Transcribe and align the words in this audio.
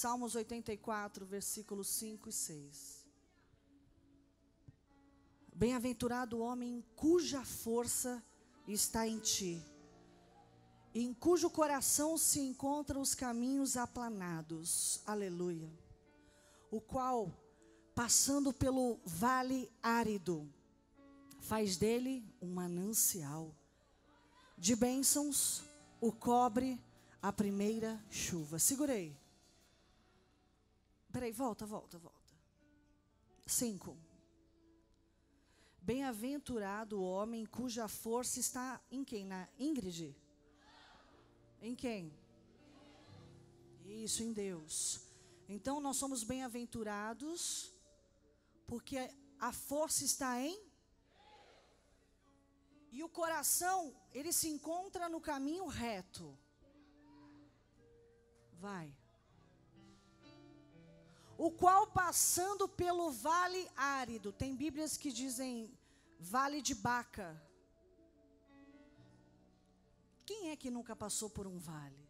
Salmos 0.00 0.34
84, 0.34 1.26
versículos 1.26 1.86
5 1.88 2.30
e 2.30 2.32
6. 2.32 3.06
Bem-aventurado 5.54 6.38
o 6.38 6.40
homem 6.40 6.82
cuja 6.96 7.44
força 7.44 8.24
está 8.66 9.06
em 9.06 9.18
ti, 9.18 9.62
em 10.94 11.12
cujo 11.12 11.50
coração 11.50 12.16
se 12.16 12.40
encontram 12.40 13.02
os 13.02 13.14
caminhos 13.14 13.76
aplanados. 13.76 15.02
Aleluia. 15.04 15.70
O 16.70 16.80
qual, 16.80 17.30
passando 17.94 18.54
pelo 18.54 18.98
vale 19.04 19.70
árido, 19.82 20.50
faz 21.40 21.76
dele 21.76 22.24
um 22.40 22.48
manancial 22.54 23.54
de 24.56 24.74
bênçãos, 24.74 25.62
o 26.00 26.10
cobre 26.10 26.82
a 27.20 27.30
primeira 27.30 28.02
chuva. 28.08 28.58
Segurei. 28.58 29.19
Peraí, 31.12 31.32
volta, 31.32 31.66
volta, 31.66 31.98
volta. 31.98 32.34
Cinco. 33.46 33.96
Bem-aventurado 35.82 37.00
o 37.00 37.02
homem 37.02 37.44
cuja 37.44 37.88
força 37.88 38.38
está 38.38 38.80
em 38.90 39.02
quem? 39.02 39.24
Na 39.24 39.48
Ingrid? 39.58 40.14
Em 41.60 41.74
quem? 41.74 42.12
Isso, 43.84 44.22
em 44.22 44.32
Deus. 44.32 45.00
Então 45.48 45.80
nós 45.80 45.96
somos 45.96 46.22
bem-aventurados 46.22 47.74
porque 48.68 49.10
a 49.38 49.52
força 49.52 50.04
está 50.04 50.40
em 50.40 50.70
e 52.92 53.02
o 53.02 53.08
coração, 53.08 53.94
ele 54.12 54.32
se 54.32 54.48
encontra 54.48 55.08
no 55.08 55.20
caminho 55.20 55.66
reto. 55.66 56.36
Vai 58.52 58.99
o 61.46 61.50
qual 61.50 61.86
passando 61.86 62.68
pelo 62.68 63.10
vale 63.10 63.66
árido, 63.74 64.30
tem 64.30 64.54
Bíblias 64.54 64.98
que 64.98 65.10
dizem 65.10 65.72
vale 66.18 66.60
de 66.60 66.74
Baca. 66.74 67.30
Quem 70.26 70.50
é 70.50 70.56
que 70.56 70.70
nunca 70.70 70.94
passou 70.94 71.30
por 71.30 71.46
um 71.46 71.56
vale? 71.56 72.06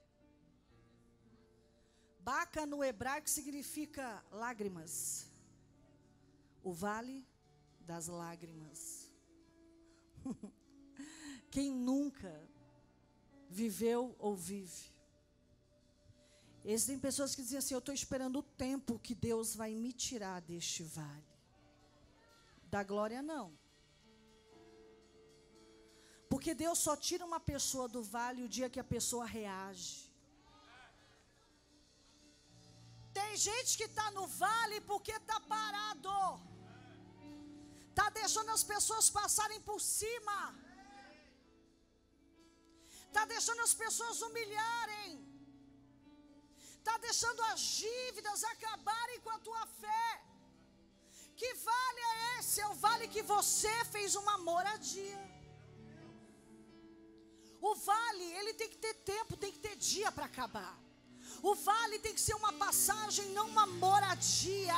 Baca 2.19 2.67
no 2.67 2.83
hebraico 2.83 3.31
significa 3.31 4.05
lágrimas. 4.33 5.31
O 6.65 6.73
vale 6.73 7.25
das 7.83 8.09
lágrimas. 8.09 9.13
Quem 11.53 11.71
nunca 11.71 12.35
viveu 13.49 14.17
ou 14.19 14.35
vive 14.35 14.91
Existem 16.65 16.99
pessoas 16.99 17.35
que 17.35 17.43
dizem 17.43 17.59
assim: 17.59 17.75
Eu 17.75 17.79
estou 17.79 17.95
esperando 17.95 18.39
o 18.41 18.43
tempo 18.43 18.99
que 18.99 19.15
Deus 19.15 19.55
vai 19.55 19.75
me 19.75 19.93
tirar 19.93 20.41
deste 20.43 20.83
vale. 20.83 21.31
Da 22.65 22.83
glória, 22.83 23.23
não. 23.23 23.59
Porque 26.29 26.55
Deus 26.55 26.79
só 26.79 26.95
tira 26.97 27.25
uma 27.25 27.41
pessoa 27.41 27.89
do 27.89 28.03
vale 28.03 28.45
o 28.45 28.49
dia 28.49 28.71
que 28.71 28.79
a 28.79 28.85
pessoa 28.85 29.25
reage. 29.25 30.09
Tem 33.13 33.37
gente 33.37 33.77
que 33.77 33.85
está 33.85 34.11
no 34.13 34.27
vale 34.27 34.81
porque 34.83 35.13
está 35.13 35.41
parado. 35.41 36.19
Está 37.89 38.09
deixando 38.11 38.51
as 38.51 38.63
pessoas 38.63 39.11
passarem 39.11 39.61
por 39.61 39.81
cima. 39.81 40.55
Está 43.09 43.25
deixando 43.25 43.63
as 43.63 43.75
pessoas 43.75 44.23
humilharem 44.23 45.30
está 46.81 46.97
deixando 46.99 47.41
as 47.53 47.61
dívidas 47.61 48.43
acabarem 48.45 49.21
com 49.21 49.31
a 49.31 49.39
tua 49.39 49.67
fé. 49.81 50.23
Que 51.37 51.55
vale 51.55 52.01
é 52.01 52.39
esse? 52.39 52.61
É 52.61 52.67
o 52.69 52.75
vale 52.75 53.07
que 53.09 53.23
você 53.23 53.73
fez 53.87 54.15
uma 54.15 54.37
moradia. 54.39 55.23
O 57.61 57.75
vale, 57.75 58.25
ele 58.39 58.55
tem 58.55 58.69
que 58.69 58.79
ter 58.79 58.95
tempo, 58.95 59.37
tem 59.37 59.53
que 59.53 59.59
ter 59.59 59.77
dia 59.77 60.11
para 60.11 60.25
acabar. 60.25 60.75
O 61.43 61.55
vale 61.55 61.99
tem 61.99 62.15
que 62.15 62.21
ser 62.21 62.35
uma 62.35 62.53
passagem, 62.53 63.27
não 63.31 63.49
uma 63.49 63.67
moradia. 63.67 64.75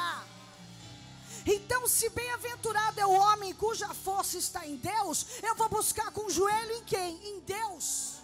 Então, 1.46 1.86
se 1.88 2.08
bem-aventurado 2.10 3.00
é 3.00 3.06
o 3.06 3.10
homem 3.10 3.54
cuja 3.54 3.92
força 3.94 4.36
está 4.38 4.66
em 4.66 4.76
Deus, 4.76 5.26
eu 5.42 5.54
vou 5.54 5.69
buscar 5.69 6.10
com 6.12 6.26
o 6.26 6.30
joelho 6.30 6.72
em 6.72 6.84
quem? 6.84 7.28
Em 7.28 7.40
Deus. 7.40 8.21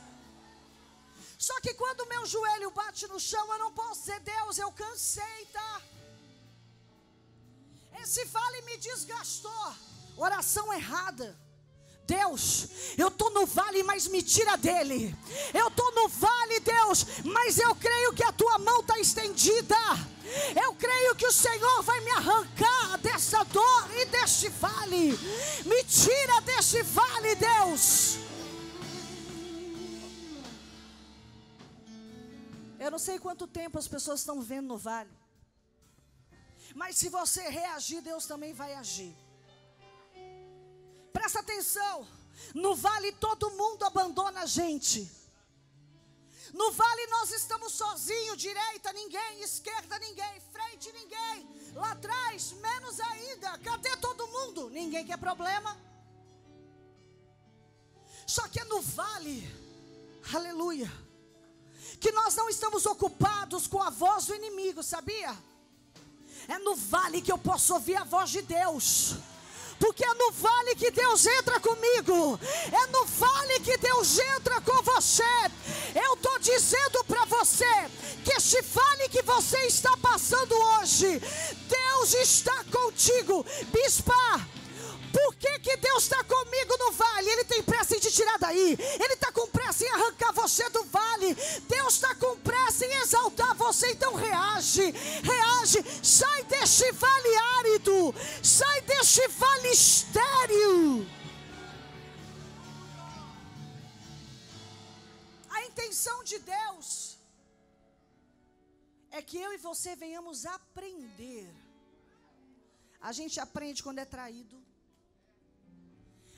Só 1.38 1.59
que 1.60 1.72
quando 1.75 2.09
meu 2.09 2.26
joelho 2.26 2.72
bate 2.72 3.06
no 3.06 3.21
chão, 3.21 3.53
eu 3.53 3.59
não 3.60 3.72
posso 3.72 4.00
dizer, 4.00 4.19
Deus, 4.21 4.59
eu 4.59 4.72
cansei, 4.72 5.47
tá? 5.53 5.81
Esse 8.03 8.25
vale 8.25 8.62
me 8.62 8.76
desgastou. 8.76 9.75
Oração 10.16 10.72
errada. 10.72 11.38
Deus, 12.04 12.69
eu 12.97 13.09
estou 13.09 13.31
no 13.31 13.44
vale, 13.44 13.82
mas 13.82 14.09
me 14.09 14.22
tira 14.22 14.56
dele. 14.56 15.15
Eu 15.53 15.69
estou 15.69 15.94
no 15.94 16.09
vale, 16.09 16.59
Deus, 16.59 17.06
mas 17.22 17.59
eu 17.59 17.75
creio 17.77 18.15
que 18.15 18.25
a 18.25 18.32
tua 18.32 18.59
mão 18.59 18.81
está 18.81 18.98
estendida. 18.98 19.77
Eu 20.60 20.75
creio 20.75 21.15
que 21.15 21.27
o 21.27 21.32
Senhor 21.32 21.82
vai 21.82 22.00
me 22.00 22.10
arrancar 22.12 22.98
dessa 22.98 23.44
dor 23.44 23.91
e 23.94 24.06
deste 24.06 24.48
vale. 24.48 25.19
Me 25.66 25.84
tira 25.84 26.41
deste 26.41 26.82
vale, 26.82 27.34
Deus. 27.34 28.16
Eu 32.88 32.93
não 32.93 32.99
sei 32.99 33.19
quanto 33.19 33.47
tempo 33.47 33.78
as 33.78 33.87
pessoas 33.87 34.21
estão 34.21 34.41
vendo 34.41 34.69
no 34.69 34.78
vale. 34.78 35.15
Mas 36.75 36.97
se 36.97 37.10
você 37.10 37.43
reagir, 37.47 38.00
Deus 38.00 38.25
também 38.25 38.54
vai 38.54 38.72
agir. 38.72 39.15
Presta 41.12 41.41
atenção. 41.41 42.09
No 42.54 42.75
vale 42.75 43.12
todo 43.12 43.50
mundo 43.50 43.84
abandona 43.84 44.41
a 44.41 44.47
gente. 44.47 45.06
No 46.54 46.72
vale 46.72 47.06
nós 47.09 47.31
estamos 47.31 47.75
sozinhos, 47.75 48.38
direita 48.38 48.91
ninguém, 48.94 49.43
esquerda 49.43 49.98
ninguém, 49.98 50.41
frente 50.50 50.91
ninguém, 50.91 51.47
lá 51.75 51.93
atrás 51.93 52.53
menos 52.53 52.98
ainda. 53.00 53.59
Cadê 53.59 53.98
todo 53.98 54.27
mundo? 54.28 54.71
Ninguém 54.71 55.04
quer 55.04 55.19
problema. 55.19 55.77
Só 58.27 58.48
que 58.48 58.59
é 58.60 58.65
no 58.65 58.81
vale, 58.81 59.47
aleluia 60.34 61.08
que 62.00 62.12
nós 62.12 62.34
não 62.36 62.48
estamos 62.48 62.86
ocupados 62.86 63.66
com 63.66 63.82
a 63.82 63.91
voz 63.91 64.26
do 64.26 64.34
inimigo, 64.34 64.82
sabia? 64.82 65.36
É 66.47 66.59
no 66.59 66.75
vale 66.75 67.20
que 67.20 67.31
eu 67.31 67.38
posso 67.38 67.75
ouvir 67.75 67.97
a 67.97 68.04
voz 68.04 68.31
de 68.31 68.42
Deus. 68.42 69.16
Porque 69.78 70.04
é 70.04 70.14
no 70.14 70.32
vale 70.32 70.75
que 70.75 70.91
Deus 70.91 71.25
entra 71.26 71.60
comigo, 71.60 72.38
é 72.72 72.86
no 72.88 73.04
vale 73.04 73.60
que 73.60 73.76
Deus 73.78 74.19
entra 74.19 74.60
com 74.60 74.82
você. 74.82 75.22
Eu 75.94 76.14
estou 76.14 76.38
dizendo 76.41 77.04
para 77.04 77.25
você 77.26 77.88
que 78.25 78.32
este 78.32 78.60
vale 78.62 79.09
que 79.09 79.22
você 79.22 79.59
está 79.66 79.97
passando 79.98 80.53
hoje, 80.53 81.20
Deus 81.69 82.15
está 82.15 82.65
contigo, 82.65 83.47
bispa. 83.72 84.48
Por 85.12 85.34
que, 85.36 85.59
que 85.60 85.76
Deus 85.78 86.03
está 86.03 86.22
comigo 86.25 86.76
no 86.78 86.92
vale? 86.92 87.30
Ele 87.30 87.44
tem 87.44 87.62
pressa 87.62 87.97
em 87.97 88.00
te 88.00 88.10
tirar 88.10 88.38
daí. 88.38 88.76
Ele 88.78 89.15
está 89.15 89.32
você 90.48 90.69
do 90.70 90.82
vale. 90.84 91.34
Deus 91.69 91.94
está 91.94 92.14
com 92.14 92.36
pressa 92.38 92.86
em 92.86 92.94
exaltar 93.03 93.54
você. 93.54 93.91
Então 93.92 94.14
reage, 94.14 94.91
reage. 95.31 95.81
Sai 96.03 96.42
deste 96.44 96.91
vale 96.92 97.36
árido. 97.59 98.14
Sai 98.42 98.81
deste 98.82 99.26
vale 99.28 99.69
estéril. 99.69 101.06
A 105.50 105.64
intenção 105.64 106.25
de 106.25 106.38
Deus 106.38 107.19
é 109.10 109.20
que 109.22 109.38
eu 109.38 109.53
e 109.53 109.59
você 109.59 109.94
venhamos 109.97 110.47
aprender. 110.47 111.48
A 113.01 113.12
gente 113.12 113.39
aprende 113.39 113.83
quando 113.83 113.98
é 113.98 114.04
traído. 114.04 114.56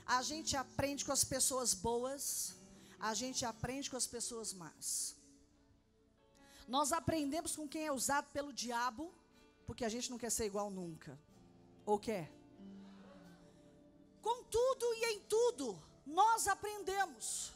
A 0.05 0.21
gente 0.21 0.57
aprende 0.57 1.05
com 1.05 1.11
as 1.11 1.23
pessoas 1.23 1.73
boas, 1.73 2.53
a 3.09 3.13
gente 3.21 3.41
aprende 3.51 3.89
com 3.89 3.97
as 3.97 4.07
pessoas 4.15 4.53
más. 4.61 5.15
Nós 6.75 6.91
aprendemos 6.99 7.55
com 7.55 7.67
quem 7.67 7.85
é 7.85 7.91
usado 7.91 8.27
pelo 8.31 8.53
diabo, 8.63 9.03
porque 9.67 9.85
a 9.85 9.89
gente 9.93 10.09
não 10.11 10.19
quer 10.23 10.31
ser 10.37 10.45
igual 10.45 10.69
nunca. 10.69 11.19
Ou 11.85 11.97
quer? 12.07 12.25
Com 14.21 14.37
tudo 14.57 14.85
e 14.99 15.05
em 15.13 15.19
tudo, 15.35 15.65
nós 16.05 16.47
aprendemos. 16.55 17.51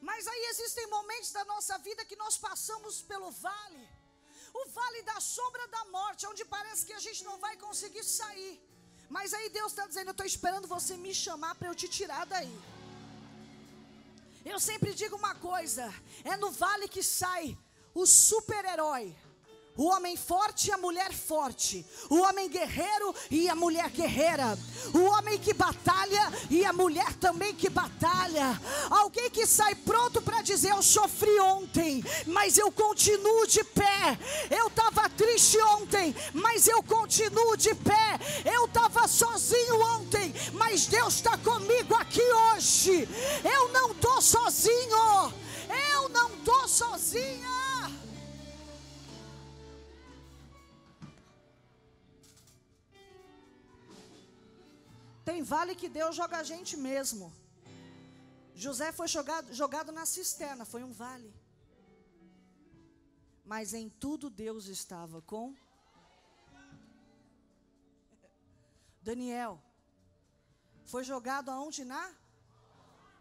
Mas 0.00 0.26
aí 0.26 0.44
existem 0.52 0.86
momentos 0.96 1.30
da 1.32 1.44
nossa 1.44 1.76
vida 1.78 2.04
que 2.04 2.16
nós 2.24 2.36
passamos 2.38 3.02
pelo 3.02 3.30
vale 3.30 3.84
o 4.60 4.68
vale 4.68 5.02
da 5.02 5.18
sombra 5.20 5.66
da 5.66 5.84
morte, 5.96 6.26
onde 6.26 6.44
parece 6.44 6.86
que 6.86 6.92
a 6.92 7.02
gente 7.06 7.24
não 7.24 7.38
vai 7.44 7.56
conseguir 7.56 8.04
sair. 8.04 8.54
Mas 9.10 9.34
aí 9.34 9.48
Deus 9.50 9.72
está 9.72 9.86
dizendo: 9.86 10.08
Eu 10.08 10.16
estou 10.16 10.26
esperando 10.26 10.68
você 10.68 10.96
me 10.96 11.12
chamar 11.12 11.54
para 11.56 11.68
eu 11.68 11.74
te 11.74 11.88
tirar 11.88 12.24
daí. 12.24 12.56
Eu 14.44 14.60
sempre 14.60 14.92
digo 14.92 15.16
uma 15.16 15.34
coisa: 15.34 15.92
é 16.22 16.36
no 16.36 16.50
vale 16.50 16.86
que 16.86 17.02
sai 17.02 17.56
o 17.94 18.06
super-herói, 18.06 19.14
O 19.76 19.86
homem 19.86 20.16
forte 20.16 20.68
e 20.68 20.72
a 20.72 20.78
mulher 20.78 21.12
forte. 21.12 21.84
O 22.08 22.20
homem 22.20 22.48
guerreiro 22.48 23.12
e 23.28 23.48
a 23.48 23.56
mulher 23.56 23.90
guerreira. 23.90 24.56
O 24.92 25.00
homem 25.00 25.36
que 25.36 25.52
batalha 25.52 26.32
e 26.48 26.64
a 26.64 26.72
mulher 26.72 27.12
também 27.14 27.52
que 27.54 27.68
batalha. 27.68 28.60
Alguém 28.88 29.28
que 29.30 29.44
sai 29.46 29.74
pronto 29.74 30.22
para 30.22 30.42
dizer: 30.42 30.70
Eu 30.70 30.82
sofri 30.82 31.40
ontem, 31.40 32.04
mas 32.24 32.56
eu 32.56 32.70
continuo 32.70 33.48
de 33.48 33.64
pé. 33.64 34.16
Eu 34.48 34.68
estava 34.68 35.08
triste 35.08 35.58
ontem, 35.58 36.14
mas 36.32 36.68
eu 36.68 36.80
continuo 36.82 37.56
de 37.56 37.74
pé. 37.74 38.20
Eu 38.44 38.66
estava 38.66 39.08
sozinho 39.08 39.80
ontem, 39.96 40.32
mas 40.52 40.86
Deus 40.86 41.14
está 41.14 41.36
comigo 41.38 41.94
aqui 41.96 42.22
hoje. 42.22 43.08
Eu 43.42 43.68
não 43.70 43.90
estou 43.90 44.22
sozinho. 44.22 45.32
Eu 45.92 46.08
não 46.10 46.32
estou 46.34 46.68
sozinha. 46.68 47.73
Tem 55.24 55.42
vale 55.42 55.74
que 55.74 55.88
Deus 55.88 56.14
joga 56.14 56.38
a 56.38 56.42
gente 56.42 56.76
mesmo. 56.76 57.32
José 58.54 58.92
foi 58.92 59.08
jogado, 59.08 59.52
jogado 59.52 59.90
na 59.90 60.06
cisterna, 60.06 60.64
foi 60.64 60.84
um 60.84 60.92
vale. 60.92 61.34
Mas 63.44 63.74
em 63.74 63.88
tudo 63.88 64.30
Deus 64.30 64.66
estava 64.66 65.20
com 65.22 65.54
Daniel. 69.02 69.60
Foi 70.86 71.02
jogado 71.04 71.50
aonde? 71.50 71.84
Na 71.84 72.14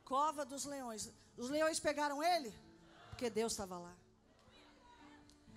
cova 0.06 0.45
dos 0.45 0.65
leões. 0.65 1.11
Os 1.35 1.49
leões 1.49 1.79
pegaram 1.79 2.21
ele? 2.21 2.53
Porque 3.09 3.29
Deus 3.29 3.53
estava 3.53 3.77
lá. 3.77 3.95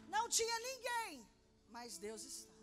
Não 0.09 0.29
tinha 0.29 0.59
ninguém, 0.61 1.27
mas 1.69 1.99
Deus 1.99 2.25
estava. 2.25 2.56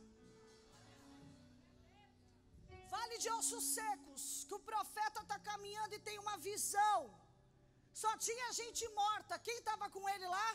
Vale 2.96 3.18
de 3.24 3.30
ossos 3.38 3.66
secos, 3.78 4.22
que 4.48 4.56
o 4.60 4.66
profeta 4.72 5.20
está 5.22 5.38
caminhando 5.50 5.94
e 5.96 6.00
tem 6.08 6.18
uma 6.20 6.38
visão. 6.50 7.00
Só 8.02 8.12
tinha 8.18 8.54
gente 8.60 8.84
morta. 9.02 9.40
Quem 9.48 9.58
estava 9.60 9.90
com 9.96 10.04
ele 10.14 10.28
lá? 10.36 10.50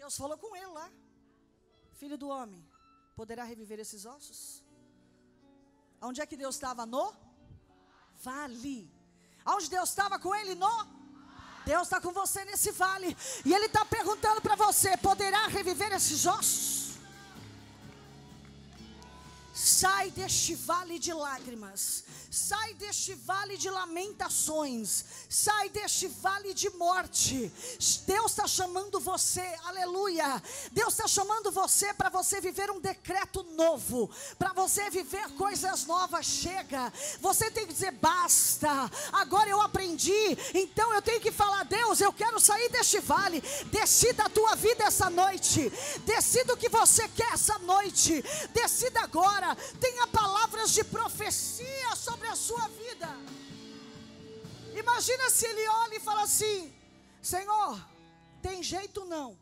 Deus 0.00 0.16
falou 0.22 0.38
com 0.44 0.54
ele 0.56 0.72
lá. 0.78 0.88
Filho 2.00 2.16
do 2.22 2.28
homem, 2.36 2.62
poderá 3.20 3.44
reviver 3.52 3.78
esses 3.84 4.04
ossos? 4.14 4.40
Onde 6.08 6.20
é 6.22 6.26
que 6.30 6.40
Deus 6.44 6.54
estava? 6.56 6.86
No 6.94 7.06
vale. 8.28 8.78
Onde 9.54 9.68
Deus 9.76 9.88
estava 9.90 10.18
com 10.18 10.34
ele? 10.34 10.54
No 10.54 10.76
Deus 11.70 11.82
está 11.82 12.00
com 12.00 12.12
você 12.12 12.44
nesse 12.46 12.70
vale. 12.72 13.16
E 13.44 13.52
Ele 13.54 13.66
está 13.66 13.84
perguntando 13.84 14.40
para 14.40 14.56
você: 14.56 14.96
poderá 14.96 15.46
reviver 15.46 15.92
esses 15.92 16.24
ossos? 16.26 16.79
Sai 19.80 20.10
deste 20.10 20.54
vale 20.54 20.98
de 20.98 21.10
lágrimas, 21.10 22.04
sai 22.30 22.74
deste 22.74 23.14
vale 23.14 23.56
de 23.56 23.70
lamentações, 23.70 25.06
sai 25.26 25.70
deste 25.70 26.06
vale 26.06 26.52
de 26.52 26.68
morte. 26.76 27.50
Deus 28.06 28.32
está 28.32 28.46
chamando 28.46 29.00
você, 29.00 29.40
aleluia. 29.64 30.42
Deus 30.72 30.92
está 30.92 31.08
chamando 31.08 31.50
você 31.50 31.94
para 31.94 32.10
você 32.10 32.42
viver 32.42 32.70
um 32.70 32.78
decreto 32.78 33.42
novo, 33.56 34.10
para 34.38 34.52
você 34.52 34.90
viver 34.90 35.26
coisas 35.30 35.86
novas. 35.86 36.26
Chega, 36.26 36.92
você 37.18 37.50
tem 37.50 37.66
que 37.66 37.72
dizer 37.72 37.92
basta. 37.92 38.68
Agora 39.12 39.48
eu 39.48 39.62
aprendi, 39.62 40.36
então 40.52 40.92
eu 40.92 41.00
tenho 41.00 41.22
que 41.22 41.32
falar: 41.32 41.64
Deus, 41.64 42.02
eu 42.02 42.12
quero 42.12 42.38
sair 42.38 42.68
deste 42.68 43.00
vale. 43.00 43.42
Decida 43.70 44.24
a 44.24 44.28
tua 44.28 44.54
vida 44.56 44.84
essa 44.84 45.08
noite, 45.08 45.72
decida 46.04 46.52
o 46.52 46.58
que 46.58 46.68
você 46.68 47.08
quer 47.08 47.32
essa 47.32 47.58
noite, 47.60 48.22
decida 48.52 49.00
agora 49.00 49.56
tenha 49.78 50.06
palavras 50.06 50.72
de 50.72 50.82
profecia 50.84 51.94
sobre 51.96 52.28
a 52.28 52.36
sua 52.36 52.66
vida. 52.68 53.08
Imagina 54.78 55.30
se 55.30 55.46
ele 55.46 55.68
olha 55.68 55.96
e 55.96 56.00
fala 56.00 56.22
assim: 56.22 56.72
Senhor, 57.22 57.80
tem 58.42 58.62
jeito 58.62 59.04
não. 59.04 59.38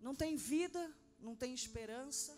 Não 0.00 0.14
tem 0.14 0.36
vida, 0.36 0.90
não 1.18 1.34
tem 1.34 1.52
esperança, 1.52 2.36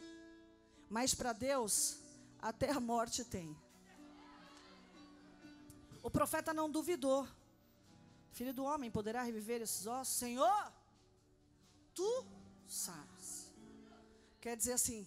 mas 0.89 1.15
para 1.15 1.33
Deus 1.33 1.99
até 2.41 2.71
a 2.71 2.81
morte 2.81 3.25
tem. 3.25 3.57
O 6.03 6.11
profeta 6.11 6.53
não 6.55 6.71
duvidou. 6.71 7.29
Filho 8.33 8.55
do 8.55 8.65
homem, 8.65 8.91
poderá 8.91 9.23
reviver 9.23 9.61
esses 9.61 9.87
ossos? 9.87 10.17
Senhor, 10.17 10.73
tu 11.95 12.27
sabes. 12.67 13.51
Quer 14.41 14.57
dizer 14.57 14.73
assim, 14.73 15.07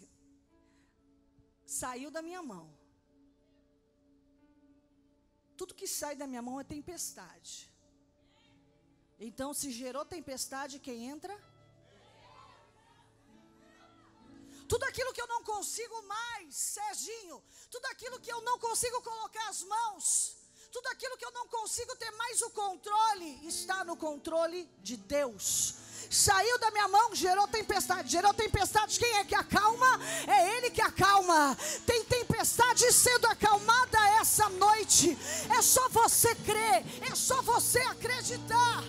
saiu 1.81 2.10
da 2.16 2.22
minha 2.28 2.42
mão. 2.54 2.66
Tudo 5.60 5.78
que 5.80 5.88
sai 6.00 6.16
da 6.22 6.28
minha 6.31 6.44
mão 6.48 6.60
é 6.60 6.64
tempestade. 6.64 7.54
Então, 9.28 9.50
se 9.60 9.72
gerou 9.80 10.06
tempestade, 10.18 10.84
quem 10.88 11.06
entra? 11.14 11.36
Tudo 14.72 14.84
aquilo 14.86 15.14
que 15.14 15.22
eu 15.22 15.28
não 15.34 15.42
consigo 15.44 15.98
mais, 16.16 16.56
Serginho, 16.56 17.38
tudo 17.74 17.86
aquilo 17.94 18.20
que 18.20 18.31
eu 18.36 18.42
não 18.42 18.58
consigo 18.68 19.02
colocar 19.10 19.48
as 19.50 19.62
mãos, 19.75 20.08
tudo 20.72 20.88
aquilo 20.88 21.18
que 21.18 21.25
eu 21.25 21.31
não 21.31 21.48
consigo 21.48 21.96
ter 21.96 22.12
mais 22.12 22.42
o 22.42 22.50
controle, 22.62 23.30
está 23.48 23.84
no 23.84 23.96
controle 23.96 24.60
de 24.81 24.98
Deus 24.98 25.75
saiu 26.13 26.60
da 26.60 26.71
minha 26.71 26.88
mão, 26.88 27.15
gerou 27.15 27.48
tempestade. 27.48 28.12
Gerou 28.12 28.33
tempestade, 28.33 29.00
quem 29.00 29.13
é 29.18 29.25
que 29.25 29.36
acalma? 29.36 30.00
É 30.27 30.57
Ele 30.57 30.69
que 30.69 30.81
acalma. 30.81 31.57
Tem 31.86 32.04
tempestade 32.06 32.92
sendo 32.94 33.25
acalmada 33.27 34.00
essa 34.21 34.48
noite. 34.50 35.18
É 35.57 35.62
só 35.62 35.89
você 35.89 36.36
crer, 36.36 36.86
é 37.12 37.15
só 37.15 37.42
você 37.42 37.80
acreditar. 37.80 38.83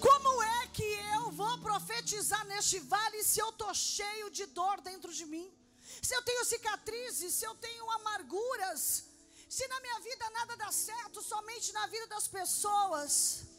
Como 0.00 0.42
é 0.42 0.66
que 0.68 0.88
eu 1.14 1.30
vou 1.30 1.58
profetizar 1.58 2.44
neste 2.46 2.78
vale 2.78 3.22
se 3.22 3.40
eu 3.40 3.50
estou 3.50 3.74
cheio 3.74 4.30
de 4.30 4.46
dor 4.46 4.80
dentro 4.80 5.12
de 5.12 5.26
mim? 5.26 5.52
Se 6.00 6.14
eu 6.14 6.22
tenho 6.22 6.44
cicatrizes, 6.44 7.34
se 7.34 7.44
eu 7.44 7.54
tenho 7.56 7.90
amarguras, 7.90 9.04
se 9.48 9.66
na 9.66 9.80
minha 9.80 10.00
vida 10.00 10.30
nada 10.30 10.56
dá 10.56 10.72
certo, 10.72 11.20
somente 11.20 11.72
na 11.72 11.86
vida 11.88 12.06
das 12.06 12.28
pessoas. 12.28 13.49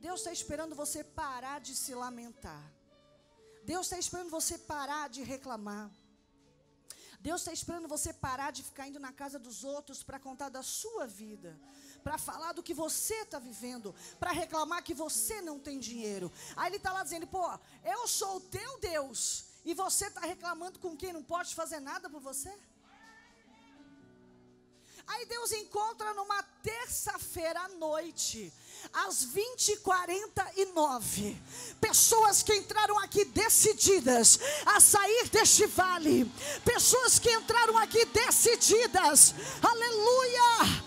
Deus 0.00 0.20
está 0.20 0.32
esperando 0.32 0.74
você 0.74 1.04
parar 1.04 1.60
de 1.60 1.76
se 1.76 1.94
lamentar. 1.94 2.62
Deus 3.64 3.86
está 3.86 3.98
esperando 3.98 4.30
você 4.30 4.56
parar 4.56 5.08
de 5.08 5.22
reclamar. 5.22 5.90
Deus 7.20 7.42
está 7.42 7.52
esperando 7.52 7.86
você 7.86 8.14
parar 8.14 8.50
de 8.50 8.62
ficar 8.62 8.88
indo 8.88 8.98
na 8.98 9.12
casa 9.12 9.38
dos 9.38 9.62
outros 9.62 10.02
para 10.02 10.18
contar 10.18 10.48
da 10.48 10.62
sua 10.62 11.06
vida, 11.06 11.60
para 12.02 12.16
falar 12.16 12.52
do 12.54 12.62
que 12.62 12.72
você 12.72 13.14
está 13.16 13.38
vivendo, 13.38 13.94
para 14.18 14.32
reclamar 14.32 14.82
que 14.82 14.94
você 14.94 15.42
não 15.42 15.58
tem 15.58 15.78
dinheiro. 15.78 16.32
Aí 16.56 16.70
ele 16.70 16.76
está 16.76 16.92
lá 16.94 17.02
dizendo: 17.02 17.26
pô, 17.26 17.46
eu 17.84 18.08
sou 18.08 18.36
o 18.36 18.40
teu 18.40 18.80
Deus, 18.80 19.44
e 19.66 19.74
você 19.74 20.06
está 20.06 20.22
reclamando 20.22 20.78
com 20.78 20.96
quem 20.96 21.12
não 21.12 21.22
pode 21.22 21.54
fazer 21.54 21.78
nada 21.78 22.08
por 22.08 22.22
você? 22.22 22.50
Aí 25.12 25.26
Deus 25.26 25.52
encontra 25.52 26.14
numa 26.14 26.42
terça-feira 26.62 27.60
à 27.60 27.68
noite 27.70 28.52
às 28.92 29.24
20h49, 29.26 31.36
pessoas 31.80 32.42
que 32.42 32.54
entraram 32.54 32.98
aqui 33.00 33.24
decididas 33.26 34.40
a 34.66 34.80
sair 34.80 35.28
deste 35.28 35.66
vale, 35.66 36.24
pessoas 36.64 37.18
que 37.18 37.30
entraram 37.30 37.76
aqui 37.78 38.04
decididas, 38.06 39.34
aleluia, 39.62 40.80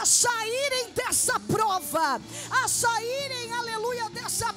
a 0.00 0.06
saírem 0.06 0.90
dessa 0.92 1.38
prova, 1.40 2.20
a 2.50 2.68
saírem, 2.68 3.52
aleluia, 3.52 4.10
dessa. 4.10 4.54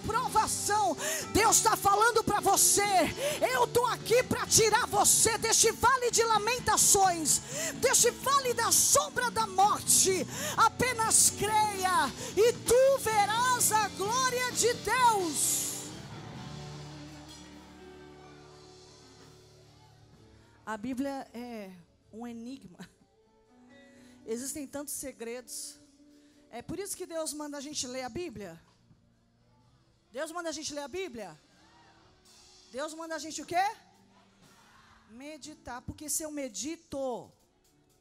Deus 1.39 1.55
está 1.55 1.77
falando 1.77 2.22
para 2.22 2.41
você: 2.41 2.91
eu 3.53 3.63
estou 3.63 3.86
aqui 3.86 4.22
para 4.24 4.46
tirar 4.46 4.86
você 4.88 5.38
deste 5.38 5.72
vale 5.72 6.12
de 6.12 6.22
lamentações, 6.22 7.39
deste 7.75 8.12
vale 8.12 8.53
da 8.53 8.74
sombra 8.74 9.31
da 9.31 9.48
morte. 9.48 10.27
Apenas 10.58 11.29
creia 11.29 12.12
e 12.36 12.51
tu 12.51 12.98
verás 13.00 13.72
a 13.72 13.88
glória 13.88 14.51
de 14.51 14.74
Deus. 14.74 15.88
A 20.65 20.75
Bíblia 20.75 21.25
é 21.34 21.72
um 22.12 22.27
enigma. 22.27 22.79
Existem 24.25 24.67
tantos 24.67 24.93
segredos. 24.93 25.79
É 26.51 26.62
por 26.62 26.77
isso 26.77 26.98
que 26.98 27.05
Deus 27.05 27.34
manda 27.34 27.58
a 27.58 27.62
gente 27.62 27.88
ler 27.88 28.03
a 28.03 28.10
Bíblia. 28.10 28.62
Deus 30.12 30.32
manda 30.32 30.50
a 30.50 30.51
gente 30.58 30.74
ler 30.74 30.86
a 30.89 30.94
Bíblia. 31.00 31.30
Deus 32.72 32.94
manda 32.94 33.16
a 33.16 33.20
gente 33.25 33.42
o 33.42 33.46
quê? 33.46 33.66
Meditar. 35.10 35.82
Porque 35.82 36.08
se 36.10 36.24
eu 36.24 36.32
medito, 36.32 37.32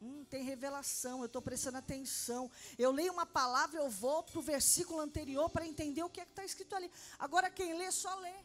Hum, 0.00 0.24
tem 0.32 0.42
revelação, 0.44 1.20
eu 1.20 1.26
estou 1.26 1.42
prestando 1.42 1.78
atenção. 1.78 2.42
Eu 2.78 2.90
leio 2.98 3.12
uma 3.12 3.26
palavra, 3.26 3.80
eu 3.80 3.90
volto 3.90 4.30
para 4.32 4.40
o 4.40 4.50
versículo 4.54 5.00
anterior 5.00 5.46
para 5.50 5.66
entender 5.66 6.02
o 6.04 6.10
que 6.14 6.20
é 6.20 6.24
está 6.24 6.44
escrito 6.44 6.74
ali. 6.76 6.88
Agora, 7.18 7.50
quem 7.50 7.76
lê, 7.76 7.90
só 7.90 8.14
lê. 8.26 8.36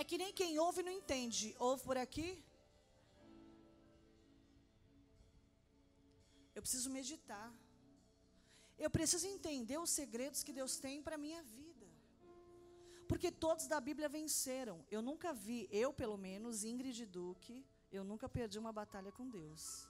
É 0.00 0.04
que 0.04 0.18
nem 0.22 0.32
quem 0.40 0.58
ouve 0.58 0.82
não 0.82 0.92
entende. 1.00 1.56
Ouve 1.58 1.82
por 1.82 1.96
aqui. 1.96 2.30
Eu 6.54 6.60
preciso 6.60 6.90
meditar. 6.90 7.48
Eu 8.84 8.90
preciso 8.90 9.26
entender 9.26 9.78
os 9.78 9.88
segredos 10.00 10.42
que 10.42 10.52
Deus 10.52 10.76
tem 10.76 11.02
para 11.02 11.14
a 11.14 11.24
minha 11.26 11.42
vida. 11.42 11.75
Porque 13.08 13.30
todos 13.30 13.66
da 13.66 13.80
Bíblia 13.80 14.08
venceram. 14.08 14.84
Eu 14.90 15.00
nunca 15.00 15.32
vi, 15.32 15.68
eu 15.70 15.92
pelo 15.92 16.16
menos, 16.16 16.64
Ingrid 16.64 17.06
Duque, 17.06 17.64
eu 17.90 18.02
nunca 18.04 18.28
perdi 18.28 18.58
uma 18.58 18.72
batalha 18.72 19.12
com 19.12 19.28
Deus. 19.28 19.88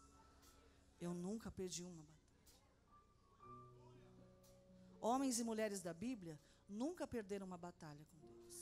Eu 1.00 1.12
nunca 1.14 1.50
perdi 1.50 1.82
uma 1.82 2.02
batalha. 2.02 2.16
Homens 5.00 5.38
e 5.38 5.44
mulheres 5.44 5.80
da 5.80 5.94
Bíblia 5.94 6.38
nunca 6.68 7.06
perderam 7.06 7.46
uma 7.46 7.58
batalha 7.58 8.04
com 8.10 8.18
Deus. 8.18 8.56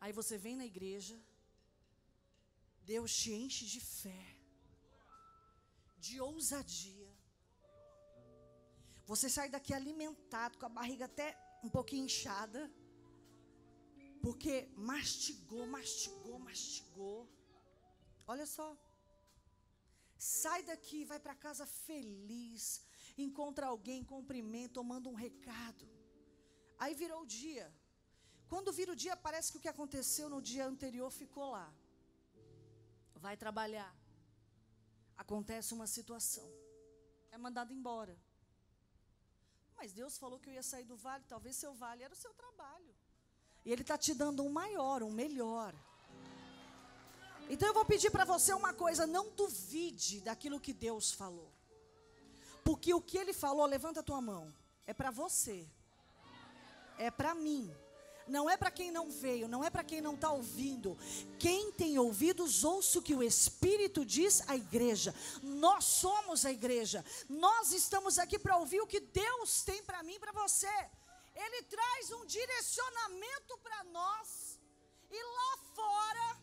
Aí 0.00 0.12
você 0.12 0.38
vem 0.38 0.56
na 0.56 0.64
igreja, 0.64 1.20
Deus 2.82 3.14
te 3.14 3.32
enche 3.32 3.66
de 3.66 3.80
fé, 3.80 4.36
de 5.98 6.20
ousadia. 6.20 7.12
Você 9.06 9.28
sai 9.28 9.48
daqui 9.48 9.74
alimentado, 9.74 10.58
com 10.58 10.66
a 10.66 10.68
barriga 10.68 11.06
até 11.06 11.36
um 11.62 11.70
pouquinho 11.76 12.04
inchada. 12.04 12.70
Porque 14.22 14.68
mastigou, 14.76 15.66
mastigou, 15.66 16.38
mastigou. 16.38 17.28
Olha 18.26 18.46
só. 18.46 18.68
Sai 20.18 20.62
daqui, 20.62 21.04
vai 21.04 21.20
para 21.20 21.34
casa 21.34 21.66
feliz. 21.66 22.82
Encontra 23.16 23.66
alguém, 23.66 24.04
cumprimenta 24.04 24.82
manda 24.82 25.08
um 25.08 25.14
recado. 25.14 25.84
Aí 26.78 26.94
virou 26.94 27.22
o 27.22 27.26
dia. 27.26 27.66
Quando 28.48 28.72
vira 28.72 28.92
o 28.92 28.96
dia, 28.96 29.16
parece 29.16 29.50
que 29.52 29.58
o 29.58 29.60
que 29.60 29.68
aconteceu 29.68 30.28
no 30.34 30.40
dia 30.40 30.66
anterior 30.66 31.10
ficou 31.10 31.50
lá. 31.50 31.72
Vai 33.14 33.36
trabalhar. 33.36 33.94
Acontece 35.16 35.74
uma 35.74 35.86
situação. 35.86 36.48
É 37.30 37.36
mandado 37.36 37.72
embora. 37.72 38.16
Mas 39.78 39.92
Deus 39.92 40.18
falou 40.18 40.40
que 40.40 40.50
eu 40.50 40.54
ia 40.54 40.62
sair 40.62 40.84
do 40.84 40.96
vale, 40.96 41.24
talvez 41.28 41.56
seu 41.56 41.72
vale 41.72 42.02
era 42.02 42.12
o 42.12 42.16
seu 42.16 42.34
trabalho. 42.34 42.92
E 43.64 43.72
Ele 43.72 43.82
está 43.82 43.96
te 43.96 44.12
dando 44.12 44.42
um 44.42 44.48
maior, 44.48 45.02
um 45.04 45.10
melhor. 45.10 45.72
Então 47.48 47.68
eu 47.68 47.74
vou 47.74 47.84
pedir 47.84 48.10
para 48.10 48.24
você 48.24 48.52
uma 48.52 48.74
coisa: 48.74 49.06
não 49.06 49.30
duvide 49.30 50.20
daquilo 50.20 50.60
que 50.60 50.72
Deus 50.72 51.12
falou. 51.12 51.52
Porque 52.64 52.92
o 52.92 53.00
que 53.00 53.16
Ele 53.16 53.32
falou, 53.32 53.64
levanta 53.66 54.00
a 54.00 54.02
tua 54.02 54.20
mão, 54.20 54.52
é 54.84 54.92
para 54.92 55.10
você, 55.10 55.66
é 56.98 57.10
para 57.10 57.34
mim. 57.34 57.72
Não 58.28 58.48
é 58.48 58.56
para 58.56 58.70
quem 58.70 58.90
não 58.90 59.10
veio, 59.10 59.48
não 59.48 59.64
é 59.64 59.70
para 59.70 59.82
quem 59.82 60.00
não 60.00 60.14
está 60.14 60.30
ouvindo. 60.30 60.96
Quem 61.38 61.72
tem 61.72 61.98
ouvidos, 61.98 62.64
ouça 62.64 62.98
o 62.98 63.02
que 63.02 63.14
o 63.14 63.22
Espírito 63.22 64.04
diz 64.04 64.48
à 64.48 64.56
igreja. 64.56 65.14
Nós 65.42 65.84
somos 65.84 66.44
a 66.44 66.52
igreja. 66.52 67.04
Nós 67.28 67.72
estamos 67.72 68.18
aqui 68.18 68.38
para 68.38 68.56
ouvir 68.56 68.80
o 68.80 68.86
que 68.86 69.00
Deus 69.00 69.62
tem 69.62 69.82
para 69.82 70.02
mim 70.02 70.14
e 70.14 70.18
para 70.18 70.32
você. 70.32 70.90
Ele 71.34 71.62
traz 71.62 72.12
um 72.12 72.26
direcionamento 72.26 73.58
para 73.58 73.84
nós. 73.84 74.58
E 75.10 75.22
lá 75.22 75.56
fora, 75.74 76.38